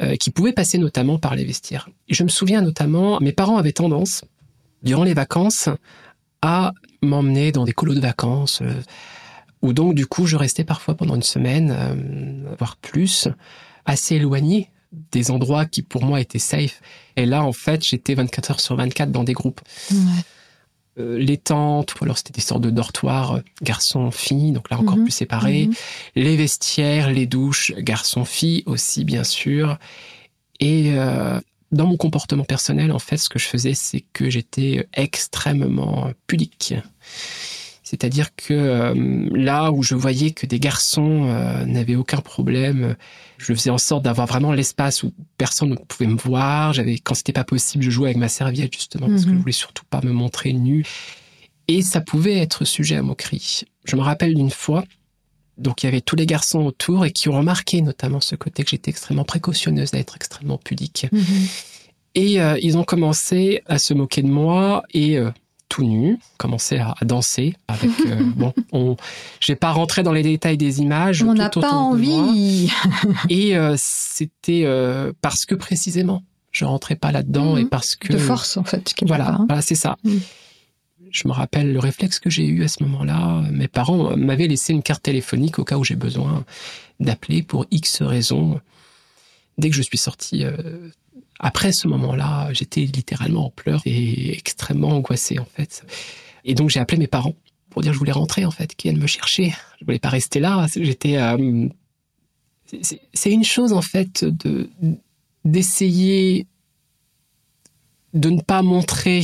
[0.00, 1.88] Euh, qui pouvaient passer notamment par les vestiaires.
[2.08, 4.24] Je me souviens notamment, mes parents avaient tendance,
[4.82, 5.68] durant les vacances,
[6.42, 6.72] à
[7.02, 8.72] m'emmener dans des colos de vacances, euh,
[9.62, 13.28] où donc, du coup, je restais parfois pendant une semaine, euh, voire plus,
[13.84, 14.70] assez éloigné
[15.12, 16.80] des endroits qui pour moi étaient safe.
[17.16, 19.60] Et là, en fait, j'étais 24 heures sur 24 dans des groupes.
[20.98, 24.96] Euh, les tentes, ou alors c'était des sortes de dortoirs euh, garçons-filles, donc là encore
[24.96, 25.04] Mhm.
[25.04, 25.66] plus séparés.
[25.66, 25.74] Mhm.
[26.16, 29.78] Les vestiaires, les douches, garçons-filles aussi, bien sûr.
[30.58, 34.88] Et euh, dans mon comportement personnel, en fait, ce que je faisais, c'est que j'étais
[34.94, 36.74] extrêmement pudique.
[37.90, 42.94] C'est-à-dire que euh, là où je voyais que des garçons euh, n'avaient aucun problème,
[43.36, 46.72] je faisais en sorte d'avoir vraiment l'espace où personne ne pouvait me voir.
[46.72, 49.36] J'avais, quand c'était pas possible, je jouais avec ma serviette justement parce que Mhm.
[49.36, 50.84] je voulais surtout pas me montrer nu.
[51.66, 53.62] Et ça pouvait être sujet à moquerie.
[53.84, 54.84] Je me rappelle d'une fois,
[55.58, 58.62] donc il y avait tous les garçons autour et qui ont remarqué notamment ce côté
[58.62, 61.06] que j'étais extrêmement précautionneuse, d'être extrêmement pudique.
[61.10, 61.24] Mhm.
[62.14, 65.30] Et euh, ils ont commencé à se moquer de moi et euh,
[65.70, 68.96] tout nu, commencé à, à danser avec euh, bon, on,
[69.40, 71.22] j'ai pas rentré dans les détails des images.
[71.22, 72.70] On n'a pas envie.
[73.30, 77.58] Et euh, c'était euh, parce que précisément je rentrais pas là-dedans Mhm.
[77.60, 78.92] et parce que De force, en fait.
[78.92, 79.46] quelque voilà, part, hein.
[79.48, 79.96] voilà, c'est ça.
[81.12, 83.42] Je me rappelle le réflexe que j'ai eu à ce moment-là.
[83.52, 86.44] Mes parents m'avaient laissé une carte téléphonique au cas où j'ai besoin
[86.98, 88.60] d'appeler pour X raisons.
[89.58, 90.44] Dès que je suis sorti,
[91.42, 95.84] après ce moment-là, j'étais littéralement en pleurs et extrêmement angoissé en fait.
[96.44, 97.34] Et donc j'ai appelé mes parents
[97.70, 99.54] pour dire que je voulais rentrer en fait, qu'ils viennent me chercher.
[99.80, 100.66] Je voulais pas rester là.
[100.74, 101.16] J'étais.
[101.16, 101.68] euh,
[102.82, 104.70] c'est- une chose en fait de
[105.44, 106.46] d'essayer
[108.12, 109.22] de ne pas montrer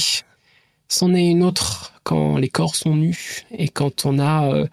[0.89, 4.67] c'en est une autre quand les corps sont nus et quand on a euh,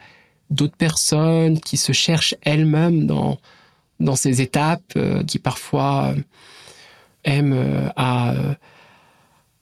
[0.51, 3.39] d'autres personnes qui se cherchent elles-mêmes dans,
[3.99, 6.13] dans ces étapes, euh, qui parfois
[7.23, 8.33] aiment à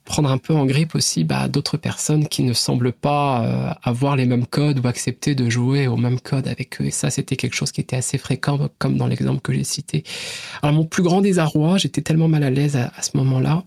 [0.04, 4.26] prendre un peu en grippe aussi bah, d'autres personnes qui ne semblent pas avoir les
[4.26, 6.86] mêmes codes ou accepter de jouer au même code avec eux.
[6.86, 10.02] Et ça, c'était quelque chose qui était assez fréquent, comme dans l'exemple que j'ai cité.
[10.62, 13.64] Alors mon plus grand désarroi, j'étais tellement mal à l'aise à ce moment-là,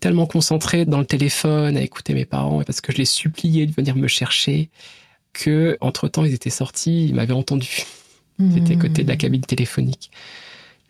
[0.00, 3.72] tellement concentré dans le téléphone à écouter mes parents parce que je les suppliais de
[3.72, 4.70] venir me chercher
[5.32, 7.84] que entre temps ils étaient sortis, ils m'avaient entendu.
[8.54, 8.78] C'était mmh.
[8.78, 10.12] côté de la cabine téléphonique.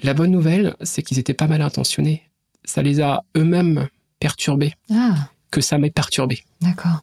[0.02, 2.22] La bonne nouvelle, c'est qu'ils étaient pas mal intentionnés.
[2.64, 3.88] Ça les a eux-mêmes
[4.20, 4.74] perturbés.
[4.90, 5.28] Ah.
[5.50, 6.44] Que ça m'ait perturbé.
[6.60, 7.02] D'accord.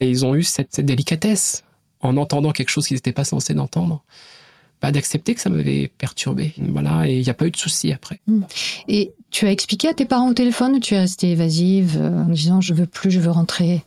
[0.00, 1.64] Et ils ont eu cette, cette délicatesse
[2.00, 4.04] en entendant quelque chose qu'ils n'étaient pas censés d'entendre
[4.90, 6.52] d'accepter que ça m'avait perturbé.
[6.58, 8.20] Voilà, et il n'y a pas eu de souci après.
[8.26, 8.42] Hmm.
[8.88, 12.24] Et tu as expliqué à tes parents au téléphone ou tu es restée évasive euh,
[12.24, 13.84] en disant je veux plus, je veux rentrer?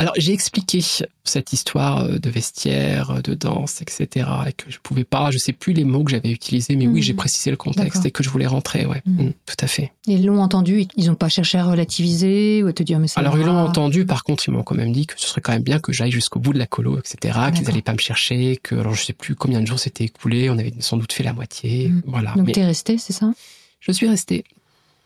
[0.00, 0.80] Alors j'ai expliqué
[1.24, 4.28] cette histoire euh, de vestiaire, euh, de danse, etc.
[4.46, 7.02] Et que je pouvais pas, je sais plus les mots que j'avais utilisés, mais oui,
[7.02, 7.16] j'ai hmm.
[7.16, 9.30] précisé le contexte et que je voulais rentrer, ouais, hmm.
[9.44, 9.92] tout à fait.
[10.06, 13.20] Ils l'ont entendu, ils n'ont pas cherché à relativiser ou à te dire mais ça
[13.20, 15.52] Alors ils l'ont entendu, par contre ils m'ont quand même dit que ce serait quand
[15.52, 17.36] même bien que j'aille jusqu'au bout de la colo, etc.
[17.52, 20.48] Qu'ils n'allaient pas me chercher, que alors je sais plus combien de jours c'était écoulé,
[20.48, 22.02] on avait sans doute fait la moitié, hmm.
[22.06, 22.34] voilà.
[22.36, 23.32] Donc tu es resté, c'est ça?
[23.80, 24.44] Je suis resté.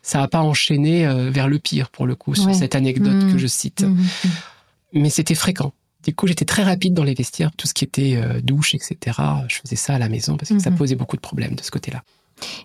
[0.05, 3.37] Ça n'a pas enchaîné euh, vers le pire pour le coup sur cette anecdote que
[3.37, 3.85] je cite
[4.93, 5.73] mais c'était fréquent.
[6.05, 9.17] Du coup, j'étais très rapide dans les vestiaires, tout ce qui était euh, douche, etc.
[9.47, 10.77] Je faisais ça à la maison parce que ça mhm.
[10.77, 12.03] posait beaucoup de problèmes de ce côté-là.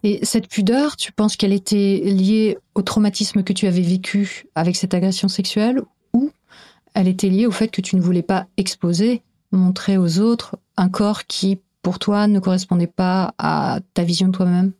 [0.02, 4.74] Et cette pudeur, tu penses qu'elle était liée au traumatisme que tu avais vécu avec
[4.76, 6.32] cette agression sexuelle ou
[6.94, 9.22] elle était liée au fait que tu ne voulais pas exposer,
[9.52, 14.32] montrer aux autres un corps qui, pour toi, ne correspondait pas à ta vision de
[14.32, 14.72] toi-même?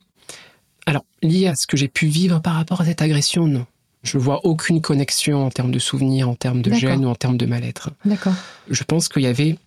[0.86, 3.66] Alors, lié à ce que j'ai pu vivre par rapport à cette agression, non.
[4.02, 7.36] Je vois aucune connexion en termes de souvenirs, en termes de gêne ou en termes
[7.36, 7.90] de mal-être.
[8.04, 8.34] D'accord.
[8.70, 9.58] Je pense qu'il y avait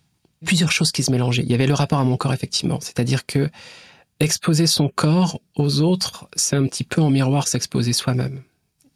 [0.44, 1.42] plusieurs choses qui se mélangeaient.
[1.42, 2.78] Il y avait le rapport à mon corps, effectivement.
[2.80, 3.50] C'est-à-dire que
[4.20, 8.42] exposer son corps aux autres, c'est un petit peu en miroir s'exposer soi-même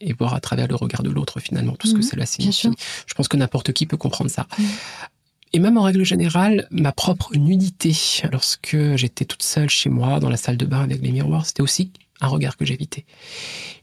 [0.01, 2.05] et voir à travers le regard de l'autre finalement tout ce que mhm.
[2.05, 2.70] cela signifie.
[3.07, 4.47] Je pense que n'importe qui peut comprendre ça.
[4.59, 4.66] Mhm.
[5.53, 7.97] Et même en règle générale, ma propre nudité,
[8.30, 11.62] lorsque j'étais toute seule chez moi dans la salle de bain avec les miroirs, c'était
[11.62, 13.04] aussi un regard que j'évitais.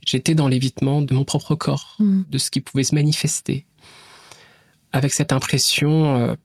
[0.05, 2.23] J'étais dans l'évitement de mon propre corps, hmm.
[2.29, 3.65] de ce qui pouvait se manifester,
[4.91, 6.35] avec cette impression, euh,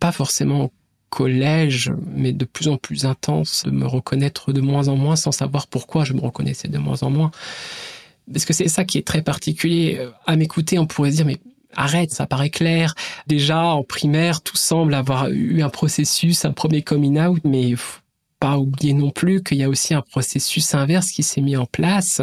[0.00, 0.72] pas forcément au
[1.10, 5.32] collège, mais de plus en plus intense, de me reconnaître de moins en moins sans
[5.32, 7.30] savoir pourquoi je me reconnaissais de moins en moins.
[8.32, 9.98] Parce que c'est ça qui est très particulier.
[10.00, 11.38] Euh, à m'écouter, on pourrait se dire, mais
[11.76, 12.94] arrête, ça paraît clair.
[13.26, 17.74] Déjà, en primaire, tout semble avoir eu un processus, un premier coming out, mais
[18.42, 21.64] pas oublier non plus qu'il y a aussi un processus inverse qui s'est mis en
[21.64, 22.20] place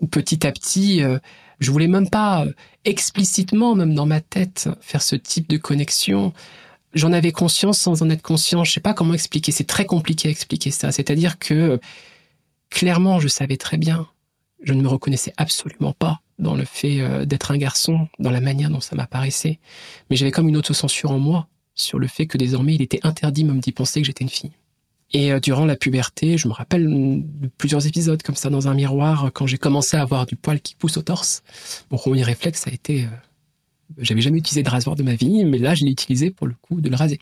[0.00, 1.18] où petit à petit, euh,
[1.60, 2.52] je voulais même pas euh,
[2.86, 6.32] explicitement, même dans ma tête, faire ce type de connexion.
[6.94, 8.64] J'en avais conscience sans en être conscient.
[8.64, 9.52] Je sais pas comment expliquer.
[9.52, 10.92] C'est très compliqué à expliquer ça.
[10.92, 11.78] C'est-à-dire que
[12.70, 14.08] clairement, je savais très bien.
[14.62, 18.40] Je ne me reconnaissais absolument pas dans le fait euh, d'être un garçon, dans la
[18.40, 19.58] manière dont ça m'apparaissait.
[20.08, 23.44] Mais j'avais comme une autocensure en moi sur le fait que désormais il était interdit
[23.44, 24.52] même d'y penser que j'étais une fille.
[25.14, 28.74] Et euh, durant la puberté, je me rappelle de plusieurs épisodes comme ça dans un
[28.74, 31.42] miroir quand j'ai commencé à avoir du poil qui pousse au torse.
[31.90, 33.08] Mon premier réflexe a été, euh,
[33.98, 36.54] j'avais jamais utilisé de rasoir de ma vie, mais là je l'ai utilisé pour le
[36.60, 37.20] coup de le raser.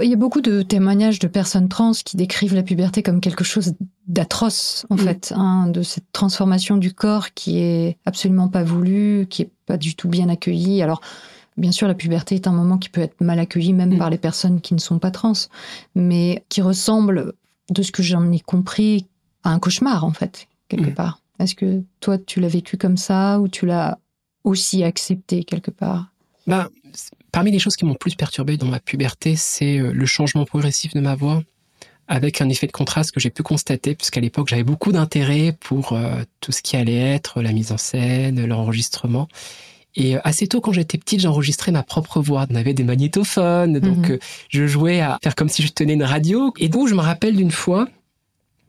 [0.00, 3.42] Il y a beaucoup de témoignages de personnes trans qui décrivent la puberté comme quelque
[3.42, 3.72] chose
[4.06, 9.42] d'atroce, en fait, hein, de cette transformation du corps qui est absolument pas voulue, qui
[9.42, 10.82] est pas du tout bien accueillie.
[10.82, 11.00] Alors,
[11.58, 13.98] Bien sûr, la puberté est un moment qui peut être mal accueilli même mm.
[13.98, 15.32] par les personnes qui ne sont pas trans,
[15.94, 17.32] mais qui ressemble,
[17.70, 19.06] de ce que j'en ai compris,
[19.44, 20.94] à un cauchemar en fait, quelque mm.
[20.94, 21.20] part.
[21.38, 23.98] Est-ce que toi, tu l'as vécu comme ça ou tu l'as
[24.44, 26.06] aussi accepté quelque part?
[26.46, 26.68] Ben,
[27.32, 30.94] Parmi les choses qui m'ont plus perturbé dans ma puberté, c'est euh, le changement progressif
[30.94, 31.42] de ma voix
[32.10, 35.92] avec un effet de contraste que j'ai pu constater, puisqu'à l'époque j'avais beaucoup d'intérêt pour
[35.92, 39.28] euh, tout ce qui allait être la mise en scène, l'enregistrement.
[39.98, 42.46] Et euh, assez tôt, quand j'étais petite, j'enregistrais ma propre voix.
[42.48, 44.12] On avait des magnétophones, donc mhm.
[44.12, 44.18] euh,
[44.48, 46.54] je jouais à faire comme si je tenais une radio.
[46.58, 47.88] Et donc, je me rappelle d'une fois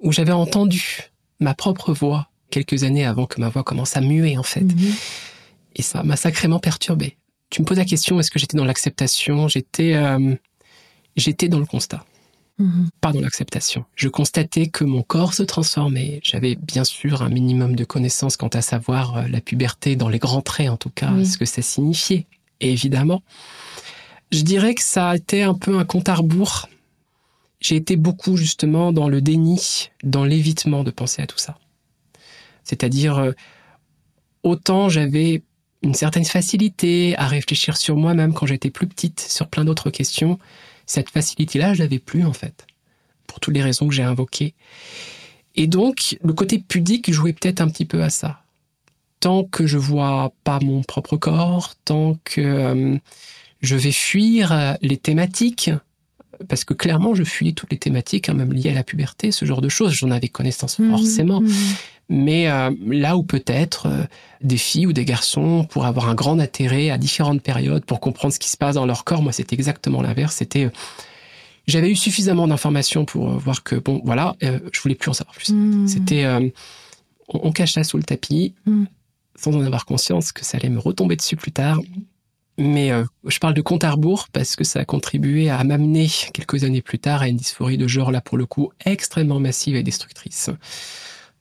[0.02, 4.38] où j'avais entendu ma propre voix quelques années avant que ma voix commence à muer,
[4.38, 4.62] en fait.
[4.62, 4.94] Mhm.
[5.76, 7.16] Et ça m'a sacrément perturbé.
[7.52, 9.48] Tu me poses la question, est-ce que j'étais dans l'acceptation?
[9.48, 10.36] J'étais, euh,
[11.16, 12.04] j'étais dans le constat.
[12.60, 12.90] Mhm.
[13.00, 13.86] pas dans l'acceptation.
[13.96, 16.20] Je constatais que mon corps se transformait.
[16.24, 20.20] J'avais bien sûr un minimum de connaissances quant à savoir euh, la puberté, dans les
[20.20, 22.28] grands traits en tout cas, ce que ça signifiait.
[22.60, 23.24] Et évidemment,
[24.32, 26.68] je dirais que ça a été un peu un compte à rebours.
[27.62, 31.58] J'ai été beaucoup justement dans le déni, dans l'évitement de penser à tout ça.
[32.66, 33.32] C'est-à-dire, euh,
[34.44, 35.44] autant j'avais
[35.82, 40.40] une certaine facilité à réfléchir sur moi-même quand j'étais plus petite, sur plein d'autres questions.
[40.90, 42.66] Cette facilité-là, je l'avais plus en fait,
[43.28, 44.56] pour toutes les raisons que j'ai invoquées.
[45.56, 48.42] Et donc, le côté pudique jouait peut-être un petit peu à ça.
[49.20, 52.98] Tant que je vois pas mon propre corps, tant que euh,
[53.62, 55.70] je vais fuir les thématiques,
[56.48, 59.46] parce que clairement, je fuis toutes les thématiques, hein, même liées à la puberté, ce
[59.46, 59.92] genre de choses.
[59.94, 61.42] J'en avais connaissance Mhm, forcément.
[61.42, 61.54] mhm.
[62.10, 64.04] Mais euh, là où peut-être euh,
[64.42, 68.34] des filles ou des garçons pourraient avoir un grand intérêt à différentes périodes pour comprendre
[68.34, 70.36] ce qui se passe dans leur corps, moi c'était exactement l'inverse.
[70.36, 70.70] C'était euh,
[71.68, 75.14] j'avais eu suffisamment d'informations pour euh, voir que bon voilà, euh, je voulais plus en
[75.14, 75.50] savoir plus.
[75.52, 75.88] Mhm.
[75.88, 76.50] C'était euh,
[77.28, 78.86] on, on cache ça sous le tapis Mm.
[79.36, 81.80] sans en avoir conscience que ça allait me retomber dessus plus tard.
[82.58, 86.10] Mais euh, je parle de compte à rebours parce que ça a contribué à m'amener
[86.34, 89.76] quelques années plus tard à une dysphorie de genre là pour le coup extrêmement massive
[89.78, 90.50] et destructrice.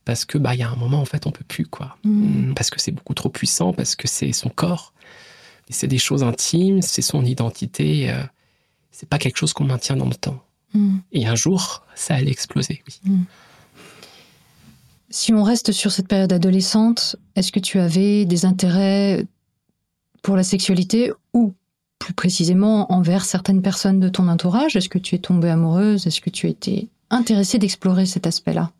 [0.09, 1.99] Parce que bah il y a un moment en fait on peut plus quoi.
[2.03, 2.55] Mhm.
[2.57, 4.95] Parce que c'est beaucoup trop puissant, parce que c'est son corps,
[5.69, 8.11] c'est des choses intimes, c'est son identité.
[8.11, 8.23] euh,
[8.91, 10.43] c'est pas quelque chose qu'on maintient dans le temps.
[10.73, 11.03] Mhm.
[11.13, 12.83] Et un jour, ça allait exploser.
[12.89, 13.19] Oui.
[15.11, 19.27] Si on reste sur cette période adolescente, est-ce que tu avais des intérêts
[20.23, 21.53] pour la sexualité ou
[21.99, 24.75] plus précisément envers certaines personnes de ton entourage?
[24.75, 26.07] Est-ce que tu es tombée amoureuse?
[26.07, 28.73] Est-ce que tu étais intéressée d'explorer cet aspect-là?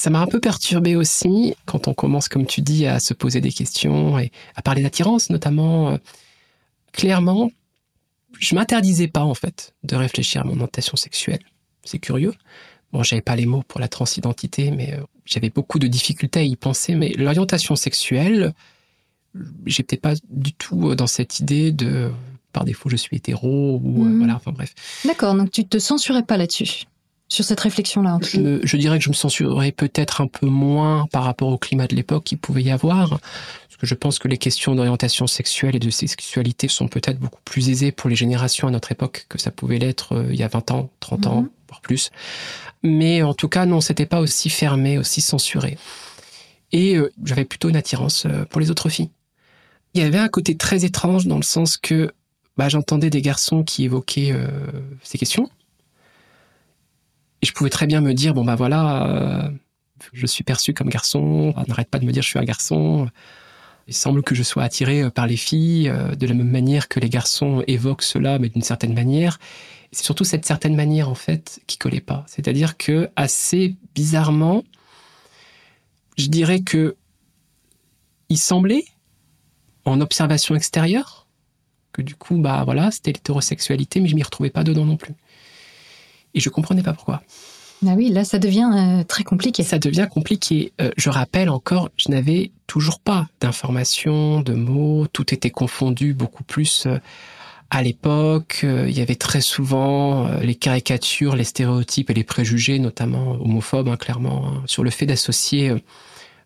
[0.00, 3.42] Ça m'a un peu perturbé aussi quand on commence, comme tu dis, à se poser
[3.42, 5.90] des questions et à parler d'attirance, notamment.
[5.90, 5.98] euh,
[6.92, 7.50] clairement,
[8.38, 11.40] je m'interdisais pas en fait de réfléchir à mon orientation sexuelle.
[11.84, 12.32] C'est curieux.
[12.92, 16.44] Bon, j'avais pas les mots pour la transidentité, mais euh, j'avais beaucoup de difficultés à
[16.44, 16.94] y penser.
[16.94, 18.54] Mais l'orientation sexuelle,
[19.66, 22.10] j'étais pas du tout dans cette idée de
[22.52, 24.18] par défaut je suis hétéro ou euh, Mhm.
[24.18, 24.34] voilà.
[24.36, 24.74] Enfin bref.
[25.04, 26.84] D'accord, donc tu te censurais pas là-dessus,
[27.30, 31.24] sur cette réflexion-là Je, je dirais que je me censurerais peut-être un peu moins par
[31.24, 33.08] rapport au climat de l'époque qu'il pouvait y avoir.
[33.20, 37.40] Parce que je pense que les questions d'orientation sexuelle et de sexualité sont peut-être beaucoup
[37.44, 40.42] plus aisées pour les générations à notre époque que ça pouvait l'être euh, il y
[40.42, 41.50] a 20 ans, 30 ans, Mhm.
[41.68, 42.10] voire plus.
[42.82, 45.78] Mais en tout cas, non, c'était pas aussi fermé, aussi censuré.
[46.72, 49.10] Et euh, j'avais plutôt une attirance euh, pour les autres filles.
[49.94, 52.12] Il y avait un côté très étrange dans le sens que
[52.56, 54.34] bah, j'entendais des garçons qui évoquaient
[55.02, 55.48] ces questions.
[57.42, 59.50] Et je pouvais très bien me dire, bon bah voilà, euh,
[60.12, 63.08] je suis perçu comme garçon, on n'arrête pas de me dire je suis un garçon.
[63.88, 66.88] Il semble que je sois attiré euh, par les filles euh, de la même manière
[66.88, 69.38] que les garçons évoquent cela, mais d'une certaine manière.
[69.92, 72.24] C'est surtout cette certaine manière en fait qui collait pas.
[72.28, 74.62] C'est-à-dire que assez bizarrement,
[76.16, 76.96] je dirais que
[78.28, 78.84] il semblait,
[79.84, 81.26] en observation extérieure,
[81.92, 85.14] que du coup bah voilà c'était l'hétérosexualité, mais je m'y retrouvais pas dedans non plus.
[86.34, 87.22] Et je comprenais pas pourquoi.
[87.86, 89.62] Ah oui, là ça devient euh, très compliqué.
[89.62, 90.72] Ça devient compliqué.
[90.82, 96.44] Euh, je rappelle encore, je n'avais toujours pas d'informations, de mots, tout était confondu beaucoup
[96.44, 96.98] plus euh,
[97.70, 98.60] à l'époque.
[98.64, 103.88] Euh, Il y avait très souvent les caricatures, les stéréotypes et les préjugés, notamment homophobes,
[103.88, 105.74] hein, clairement, hein, sur le fait d'associer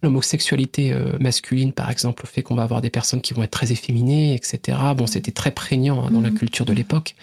[0.03, 3.73] l'homosexualité masculine, par exemple, au fait qu'on va avoir des personnes qui vont être très
[3.73, 4.77] efféminées, etc.
[4.95, 6.39] Bon, c'était très prégnant hein, dans la Mhm.
[6.39, 7.17] culture de l'époque.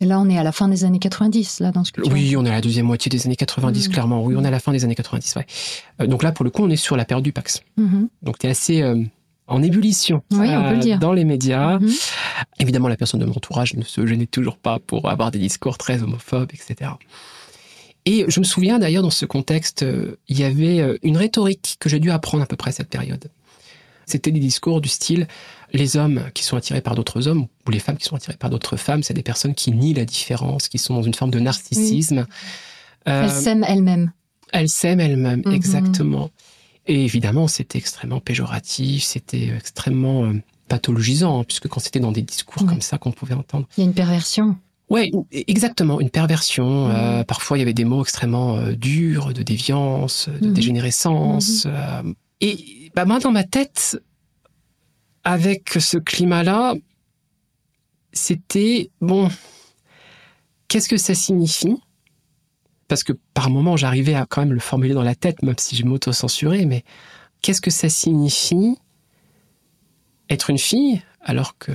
[0.00, 2.10] Et là on est à la fin des années 90, là dans ce que tu
[2.10, 3.92] Oui, on est à la deuxième moitié des années 90, Mhm.
[3.92, 4.24] clairement.
[4.24, 5.46] Oui, on est à la fin des années 90, ouais.
[6.00, 7.62] Euh, donc là, pour le coup, on est sur la période du Pax.
[7.76, 8.08] Mhm.
[8.22, 9.02] Donc tu es assez euh,
[9.46, 10.98] en ébullition Oui, on peut le dire.
[10.98, 11.78] dans les médias.
[11.78, 11.90] Mhm.
[12.60, 15.76] Évidemment, la personne de mon entourage ne se gênait toujours pas pour avoir des discours
[15.76, 16.92] très homophobes, etc.
[18.06, 21.76] Et je me souviens d'ailleurs, dans ce contexte, euh, il y avait euh, une rhétorique
[21.78, 23.26] que j'ai dû apprendre à peu près à cette période.
[24.06, 25.28] C'était des discours du style
[25.72, 28.50] les hommes qui sont attirés par d'autres hommes ou les femmes qui sont attirées par
[28.50, 31.40] d'autres femmes, c'est des personnes qui nient la différence, qui sont dans une forme de
[31.40, 32.26] narcissisme.
[33.08, 34.12] Euh, Elle s'aime elle-même.
[34.52, 35.52] elle s'aime elle-même, Mhm.
[35.54, 36.30] exactement.
[36.86, 40.32] Et évidemment, c'était extrêmement péjoratif, c'était extrêmement euh,
[40.68, 43.66] pathologisant, hein, puisque quand c'était dans des discours comme ça qu'on pouvait entendre.
[43.76, 44.56] Il y a une perversion.
[44.88, 46.88] Ouais, exactement, une perversion.
[46.88, 46.94] Mhm.
[46.94, 50.52] euh, parfois, il y avait des mots extrêmement euh, durs, de déviance, de Mhm.
[50.54, 51.64] dégénérescence.
[51.66, 52.02] euh,
[52.40, 54.00] et bah, moi, dans ma tête,
[55.24, 56.74] avec ce climat-là,
[58.12, 59.28] c'était bon.
[60.68, 61.76] Qu'est-ce que ça signifie?
[62.88, 65.76] Parce que par moment, j'arrivais à quand même le formuler dans la tête, même si
[65.76, 66.64] je m'auto-censurais.
[66.64, 66.84] Mais
[67.42, 68.76] qu'est-ce que ça signifie
[70.28, 71.72] être une fille alors que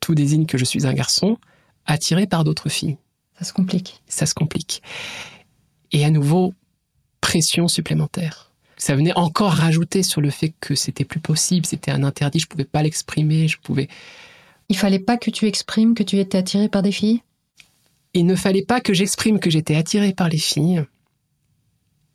[0.00, 1.38] tout désigne que je suis un garçon
[1.86, 2.96] attiré par d'autres filles?
[3.38, 4.02] Ça se complique.
[4.06, 4.82] Ça se complique.
[5.92, 6.54] Et à nouveau,
[7.20, 8.49] pression supplémentaire.
[8.82, 12.46] Ça venait encore rajouter sur le fait que c'était plus possible, c'était un interdit, je
[12.46, 13.88] pouvais pas l'exprimer, je pouvais.
[14.70, 17.20] Il fallait pas que tu exprimes que tu étais attiré par des filles?
[18.14, 20.84] Il ne fallait pas que j'exprime que j'étais attiré par les filles.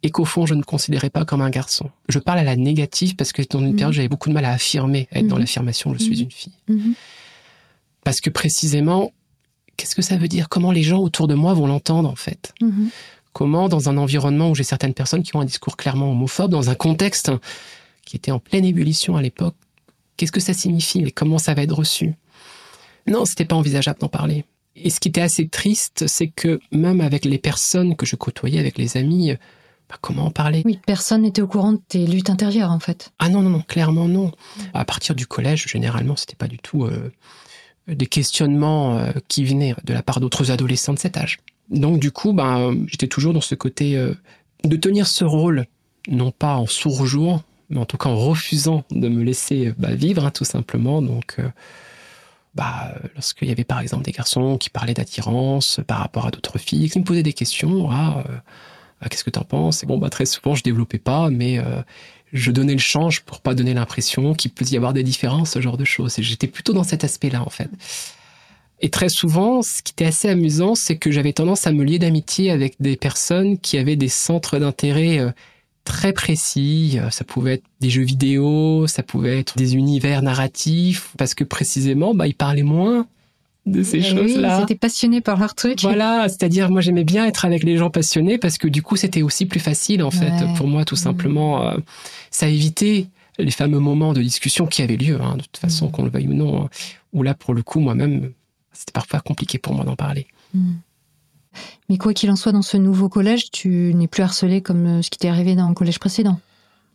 [0.03, 1.89] et qu'au fond, je ne me considérais pas comme un garçon.
[2.09, 3.76] Je parle à la négative parce que dans une Mhm.
[3.76, 5.41] période, j'avais beaucoup de mal à affirmer, à être dans Mhm.
[5.41, 6.22] l'affirmation, je suis Mhm.
[6.26, 6.53] une fille.
[6.68, 6.93] Mhm.
[8.03, 9.11] Parce que précisément,
[9.78, 10.47] qu'est-ce que ça veut dire?
[10.47, 12.53] Comment les gens autour de moi vont l'entendre en fait?
[13.36, 16.70] Comment, dans un environnement où j'ai certaines personnes qui ont un discours clairement homophobe, dans
[16.70, 17.34] un contexte
[18.06, 19.56] qui était en pleine ébullition à l'époque,
[20.16, 22.14] qu'est-ce que ça signifie et comment ça va être reçu?
[23.08, 24.46] Non, c'était pas envisageable d'en parler.
[24.78, 28.58] Et ce qui était assez triste, c'est que même avec les personnes que je côtoyais,
[28.58, 29.34] avec les amis,
[29.90, 30.62] bah, comment en parler?
[30.64, 33.12] Oui, personne n'était au courant de tes luttes intérieures, en fait.
[33.20, 34.32] Ah non, non, non, clairement non.
[34.74, 37.12] À partir du collège, généralement, c'était pas du tout euh,
[37.90, 41.40] des questionnements euh, qui venaient de la part d'autres adolescents de cet âge.
[41.70, 44.13] Donc du coup, ben, j'étais toujours dans ce côté euh,
[44.63, 45.66] de tenir ce rôle,
[46.07, 49.93] non pas en sourd-jour, mais en tout cas en refusant de me laisser euh, bah,
[49.93, 51.01] vivre, hein, tout simplement.
[51.01, 51.49] Donc, euh,
[52.53, 56.57] bah, lorsqu'il y avait par exemple des garçons qui parlaient d'attirance par rapport à d'autres
[56.57, 58.24] filles, qui me posaient des questions, ah,
[59.01, 59.84] ah, qu'est-ce que t'en penses?
[59.84, 61.59] Et bon, bah, très souvent, je développais pas, mais
[62.32, 65.61] je donnais le change pour pas donner l'impression qu'il peut y avoir des différences, ce
[65.61, 66.18] genre de choses.
[66.18, 67.70] Et j'étais plutôt dans cet aspect-là, en fait.
[68.82, 71.98] Et très souvent, ce qui était assez amusant, c'est que j'avais tendance à me lier
[72.00, 75.32] d'amitié avec des personnes qui avaient des centres d'intérêt euh,
[75.86, 76.98] très précis.
[77.02, 81.44] Euh, Ça pouvait être des jeux vidéo, ça pouvait être des univers narratifs, parce que
[81.44, 83.08] précisément, bah, ils parlaient moins
[83.66, 84.58] de ces Eh oui, choses-là.
[84.60, 85.82] Ils étaient passionnés par leur truc.
[85.82, 89.24] Voilà, c'est-à-dire moi j'aimais bien être avec les gens passionnés parce que du coup c'était
[89.24, 91.00] aussi plus facile en fait pour moi tout Mhm.
[91.02, 91.68] simplement.
[91.72, 91.78] euh,
[92.30, 93.08] ça évitait
[93.40, 95.92] les fameux moments de discussion qui avaient lieu, hein, de toute façon Mhm.
[95.92, 96.64] qu'on le veuille ou non.
[96.66, 96.70] hein,
[97.12, 98.34] où là pour le coup moi-même
[98.76, 100.28] c'était parfois compliqué pour moi d'en parler.
[100.54, 100.74] Mm.
[101.90, 105.02] Mais quoi qu'il en soit, dans ce nouveau collège, tu n'es plus harcelé comme euh,
[105.02, 106.40] ce qui t'est arrivé dans le collège précédent.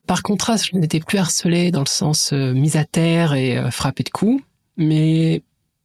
[0.06, 3.70] Par contraste, je n'étais plus harcelé dans le sens euh, mise à terre et euh,
[3.70, 4.42] frappé de coups,
[4.76, 5.42] mais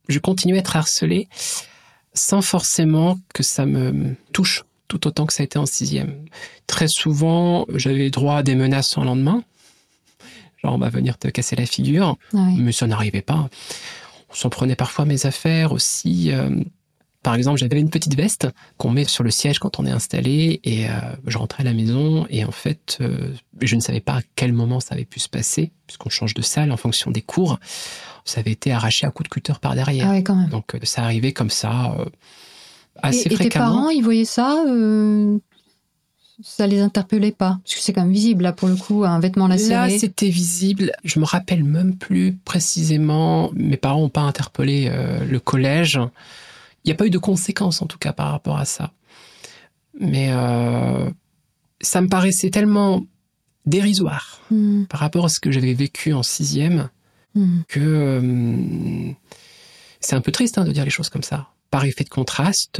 [0.09, 1.27] je continuais à être harcelé
[2.13, 6.25] sans forcément que ça me touche tout autant que ça a été en sixième.
[6.67, 9.43] Très souvent, j'avais droit à des menaces en lendemain.
[10.63, 12.55] Genre, on va venir te casser la figure, Ah oui.
[12.59, 13.49] mais ça n'arrivait pas.
[14.35, 16.29] On s'en prenait parfois mes affaires aussi.
[16.33, 16.49] euh,
[17.23, 20.59] par exemple, j'avais une petite veste qu'on met sur le siège quand on est installé
[20.63, 20.91] et euh,
[21.25, 24.51] je rentrais à la maison et en fait, euh, je ne savais pas à quel
[24.53, 27.57] moment ça avait pu se passer puisqu'on change de salle en fonction des cours.
[28.25, 30.07] Ça avait été arraché à coups de cutter par derrière.
[30.09, 30.49] Ah ouais, quand même.
[30.49, 31.97] Donc euh, ça arrivait comme ça
[33.01, 33.65] assez et, et tes fréquemment.
[33.65, 34.61] parents, ils voyaient ça
[36.43, 39.19] Ça les interpellait pas Parce que c'est quand même visible, là, pour le coup, un
[39.19, 39.97] vêtement Là, lacéré.
[39.97, 40.91] c'était visible.
[41.03, 43.51] Je me rappelle même plus précisément.
[43.53, 45.99] Mes parents n'ont pas interpellé euh, le collège.
[46.83, 48.91] Il n'y a pas eu de conséquences, en tout cas, par rapport à ça.
[49.99, 51.09] Mais euh,
[51.81, 53.05] ça me paraissait tellement
[53.65, 56.89] dérisoire Mm, par rapport à ce que j'avais vécu en sixième
[57.33, 57.61] mm.
[57.67, 59.11] que euh,
[59.99, 61.47] c'est un peu triste hein, de dire les choses comme ça.
[61.71, 62.79] Par effet de contraste,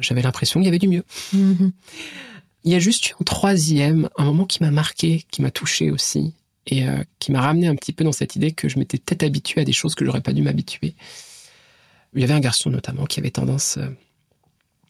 [0.00, 1.04] j'avais l'impression qu'il y avait du mieux.
[1.32, 1.72] Mhm.
[2.64, 5.90] Il y a juste eu en troisième un moment qui m'a marqué, qui m'a touché
[5.90, 6.34] aussi,
[6.66, 9.22] et euh, qui m'a ramené un petit peu dans cette idée que je m'étais peut-être
[9.22, 10.94] habitué à des choses que j'aurais pas dû m'habituer.
[12.14, 13.88] Il y avait un garçon notamment qui avait tendance euh,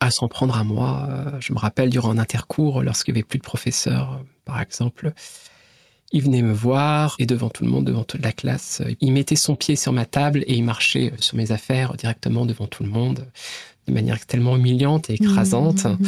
[0.01, 1.07] à s'en prendre à moi.
[1.11, 5.13] Euh, Je me rappelle durant un intercours, lorsqu'il n'y avait plus de professeur, par exemple,
[6.13, 9.37] il venait me voir et devant tout le monde, devant toute la classe, il mettait
[9.37, 12.89] son pied sur ma table et il marchait sur mes affaires directement devant tout le
[12.89, 13.31] monde,
[13.87, 15.85] de manière tellement humiliante et écrasante.
[15.85, 15.99] Mhm.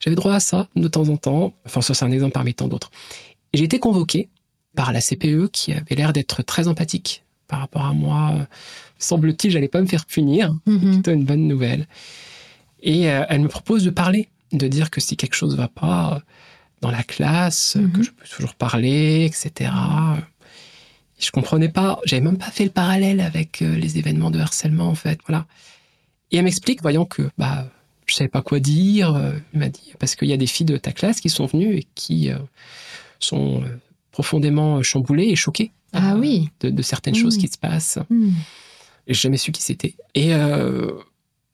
[0.00, 1.54] J'avais droit à ça de temps en temps.
[1.64, 2.90] Enfin, ça, c'est un exemple parmi tant d'autres.
[3.54, 4.28] J'ai été convoqué
[4.74, 8.34] par la CPE qui avait l'air d'être très empathique par rapport à moi.
[8.98, 10.54] Semble-t-il, j'allais pas me faire punir.
[10.66, 10.92] Mhm.
[10.92, 11.86] Plutôt une bonne nouvelle.
[12.82, 16.14] Et euh, elle me propose de parler, de dire que si quelque chose va pas
[16.14, 16.20] euh,
[16.82, 19.70] dans la classe, euh, que je peux toujours parler, etc.
[21.18, 21.98] Et je comprenais pas.
[22.04, 25.18] J'avais même pas fait le parallèle avec les événements de harcèlement, en fait.
[25.26, 25.46] Voilà.
[26.32, 27.68] Et elle m'explique, voyant que bah,
[28.06, 30.66] je savais pas quoi dire, euh, elle m'a dit, parce qu'il y a des filles
[30.66, 32.38] de ta classe qui sont venues et qui euh,
[33.20, 33.66] sont euh,
[34.10, 36.50] profondément chamboulées et choquées Ah oui.
[36.60, 37.98] de, de certaines choses qui se passent.
[38.10, 38.30] Mm.
[39.08, 39.94] J'ai jamais su qui c'était.
[40.14, 40.32] Et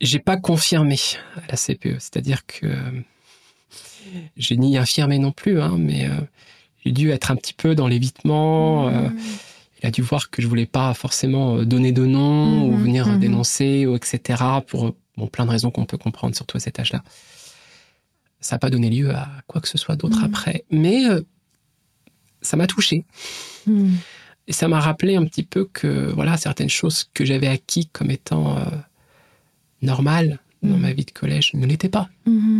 [0.00, 0.96] j'ai pas confirmé
[1.36, 2.66] à la CPE, c'est-à-dire que
[4.36, 6.08] j'ai ni infirmé non plus, hein, mais
[6.84, 8.88] j'ai dû être un petit peu dans l'évitement.
[8.88, 9.08] euh,
[9.82, 12.82] il a dû voir que je voulais pas forcément euh, donner de nom ou Mhm,
[12.82, 13.18] venir mhm.
[13.20, 14.42] dénoncer ou etc.
[14.66, 17.02] pour euh, bon, plein de raisons qu'on peut comprendre surtout à cet âge-là.
[18.40, 20.24] Ça n'a pas donné lieu à quoi que ce soit d'autre Mhm.
[20.24, 21.20] après, mais euh,
[22.42, 23.04] ça m'a touché.
[24.48, 28.10] Et ça m'a rappelé un petit peu que voilà certaines choses que j'avais acquis comme
[28.10, 28.64] étant euh,
[29.82, 32.08] normales dans ma vie de collège ne l'étaient pas.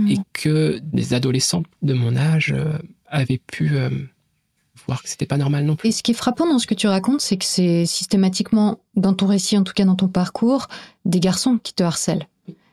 [0.09, 3.91] Et que des adolescents de mon âge euh, avaient pu euh,
[4.87, 5.89] voir que c'était pas normal non plus.
[5.89, 9.15] Et ce qui est frappant dans ce que tu racontes, c'est que c'est systématiquement, dans
[9.15, 10.69] ton récit, en tout cas dans ton parcours,
[11.05, 12.27] des garçons qui te harcèlent.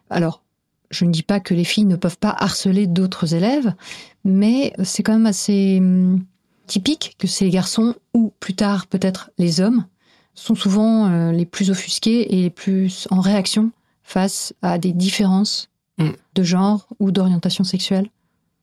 [0.10, 0.44] Alors,
[0.92, 3.76] Je ne dis pas que les filles ne peuvent pas harceler d'autres élèves,
[4.24, 6.26] mais c'est quand même assez hum,
[6.66, 9.86] typique que ces garçons, ou plus tard peut-être les hommes,
[10.34, 13.70] sont souvent euh, les plus offusqués et les plus en réaction
[14.02, 16.12] face à des différences Mm.
[16.36, 18.10] de genre ou d'orientation sexuelle.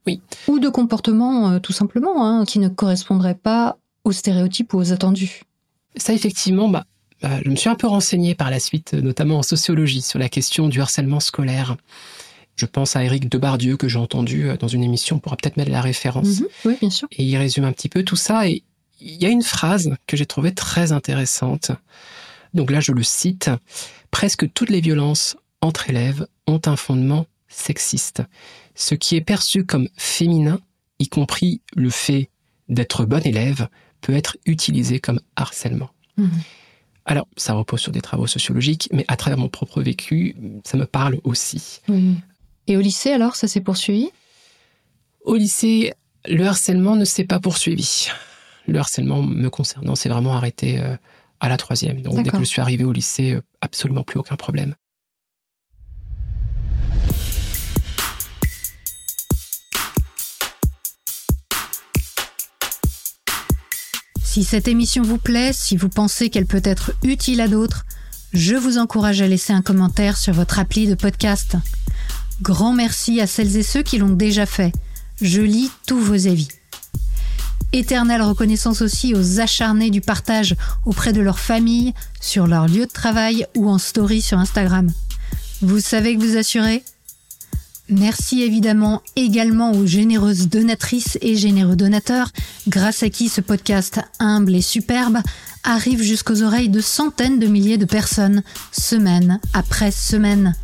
[0.07, 0.21] Oui.
[0.49, 4.93] Ou de comportement, euh, tout simplement, hein, qui ne correspondraient pas aux stéréotypes ou aux
[4.93, 5.43] attendus.
[5.97, 6.85] Ça, effectivement, bah,
[7.23, 10.29] bah, je me suis un peu renseigné par la suite, notamment en sociologie, sur la
[10.29, 11.77] question du harcèlement scolaire.
[12.57, 15.57] Je pense à Éric Debardieu, que j'ai entendu euh, dans une émission, on pourra peut-être
[15.57, 16.41] mettre la référence.
[16.41, 16.47] Mhm.
[16.65, 17.09] Oui, bien sûr.
[17.13, 18.49] Et il résume un petit peu tout ça.
[18.49, 18.63] Et
[19.01, 21.73] il y a une phrase que j'ai trouvée très intéressante.
[22.55, 23.51] Donc là, je le cite.
[24.11, 28.23] Presque toutes les violences entre élèves ont un fondement sexiste.
[28.77, 30.61] Ce qui est perçu comme féminin,
[31.01, 32.31] y compris le fait
[32.69, 33.69] d'être bon élève,
[34.01, 35.91] peut être utilisé comme harcèlement.
[36.17, 36.31] Mhm.
[37.07, 40.87] Alors, ça repose sur des travaux sociologiques, mais à travers mon propre vécu, ça me
[40.87, 41.81] parle aussi.
[41.89, 42.17] Oui.
[42.67, 44.11] Et au lycée, alors, ça s'est poursuivi?
[45.25, 45.93] Au lycée,
[46.29, 48.09] le harcèlement ne s'est pas poursuivi.
[48.67, 50.97] Le harcèlement me concernant s'est vraiment arrêté euh,
[51.41, 52.03] à la troisième.
[52.03, 54.75] Donc dès que je suis arrivé au lycée, euh, absolument plus aucun problème.
[64.37, 67.87] Si cette émission vous plaît, si vous pensez qu'elle peut être utile à d'autres,
[68.35, 71.57] je vous encourage à laisser un commentaire sur votre appli de podcast.
[72.43, 74.73] Grand merci à celles et ceux qui l'ont déjà fait.
[75.23, 76.49] Je lis tous vos avis.
[77.73, 82.93] Éternelle reconnaissance aussi aux acharnés du partage auprès de leur famille, sur leur lieu de
[82.93, 84.93] travail ou en story sur Instagram.
[85.63, 86.85] Vous savez que vous assurez?
[87.89, 92.33] Merci évidemment également aux généreuses donatrices et généreux donateurs,
[92.67, 95.19] grâce à qui ce podcast humble et superbe
[95.63, 100.55] arrive jusqu'aux oreilles de centaines de milliers de personnes, semaine après semaine.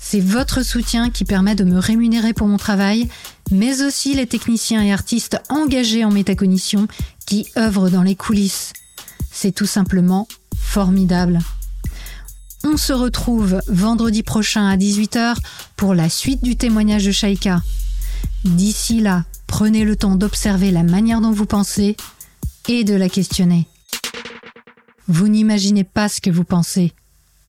[0.00, 3.08] C'est votre soutien qui permet de me rémunérer pour mon travail,
[3.50, 6.88] mais aussi les techniciens et artistes engagés en métacognition
[7.26, 8.74] qui œuvrent dans les coulisses.
[9.30, 11.38] C'est tout simplement formidable.
[12.62, 15.36] On se retrouve vendredi prochain à 18h
[15.76, 17.62] pour la suite du témoignage de Shaika.
[18.44, 21.96] D'ici là, prenez le temps d'observer la manière dont vous pensez
[22.68, 23.66] et de la questionner.
[25.08, 26.92] Vous n'imaginez pas ce que vous pensez.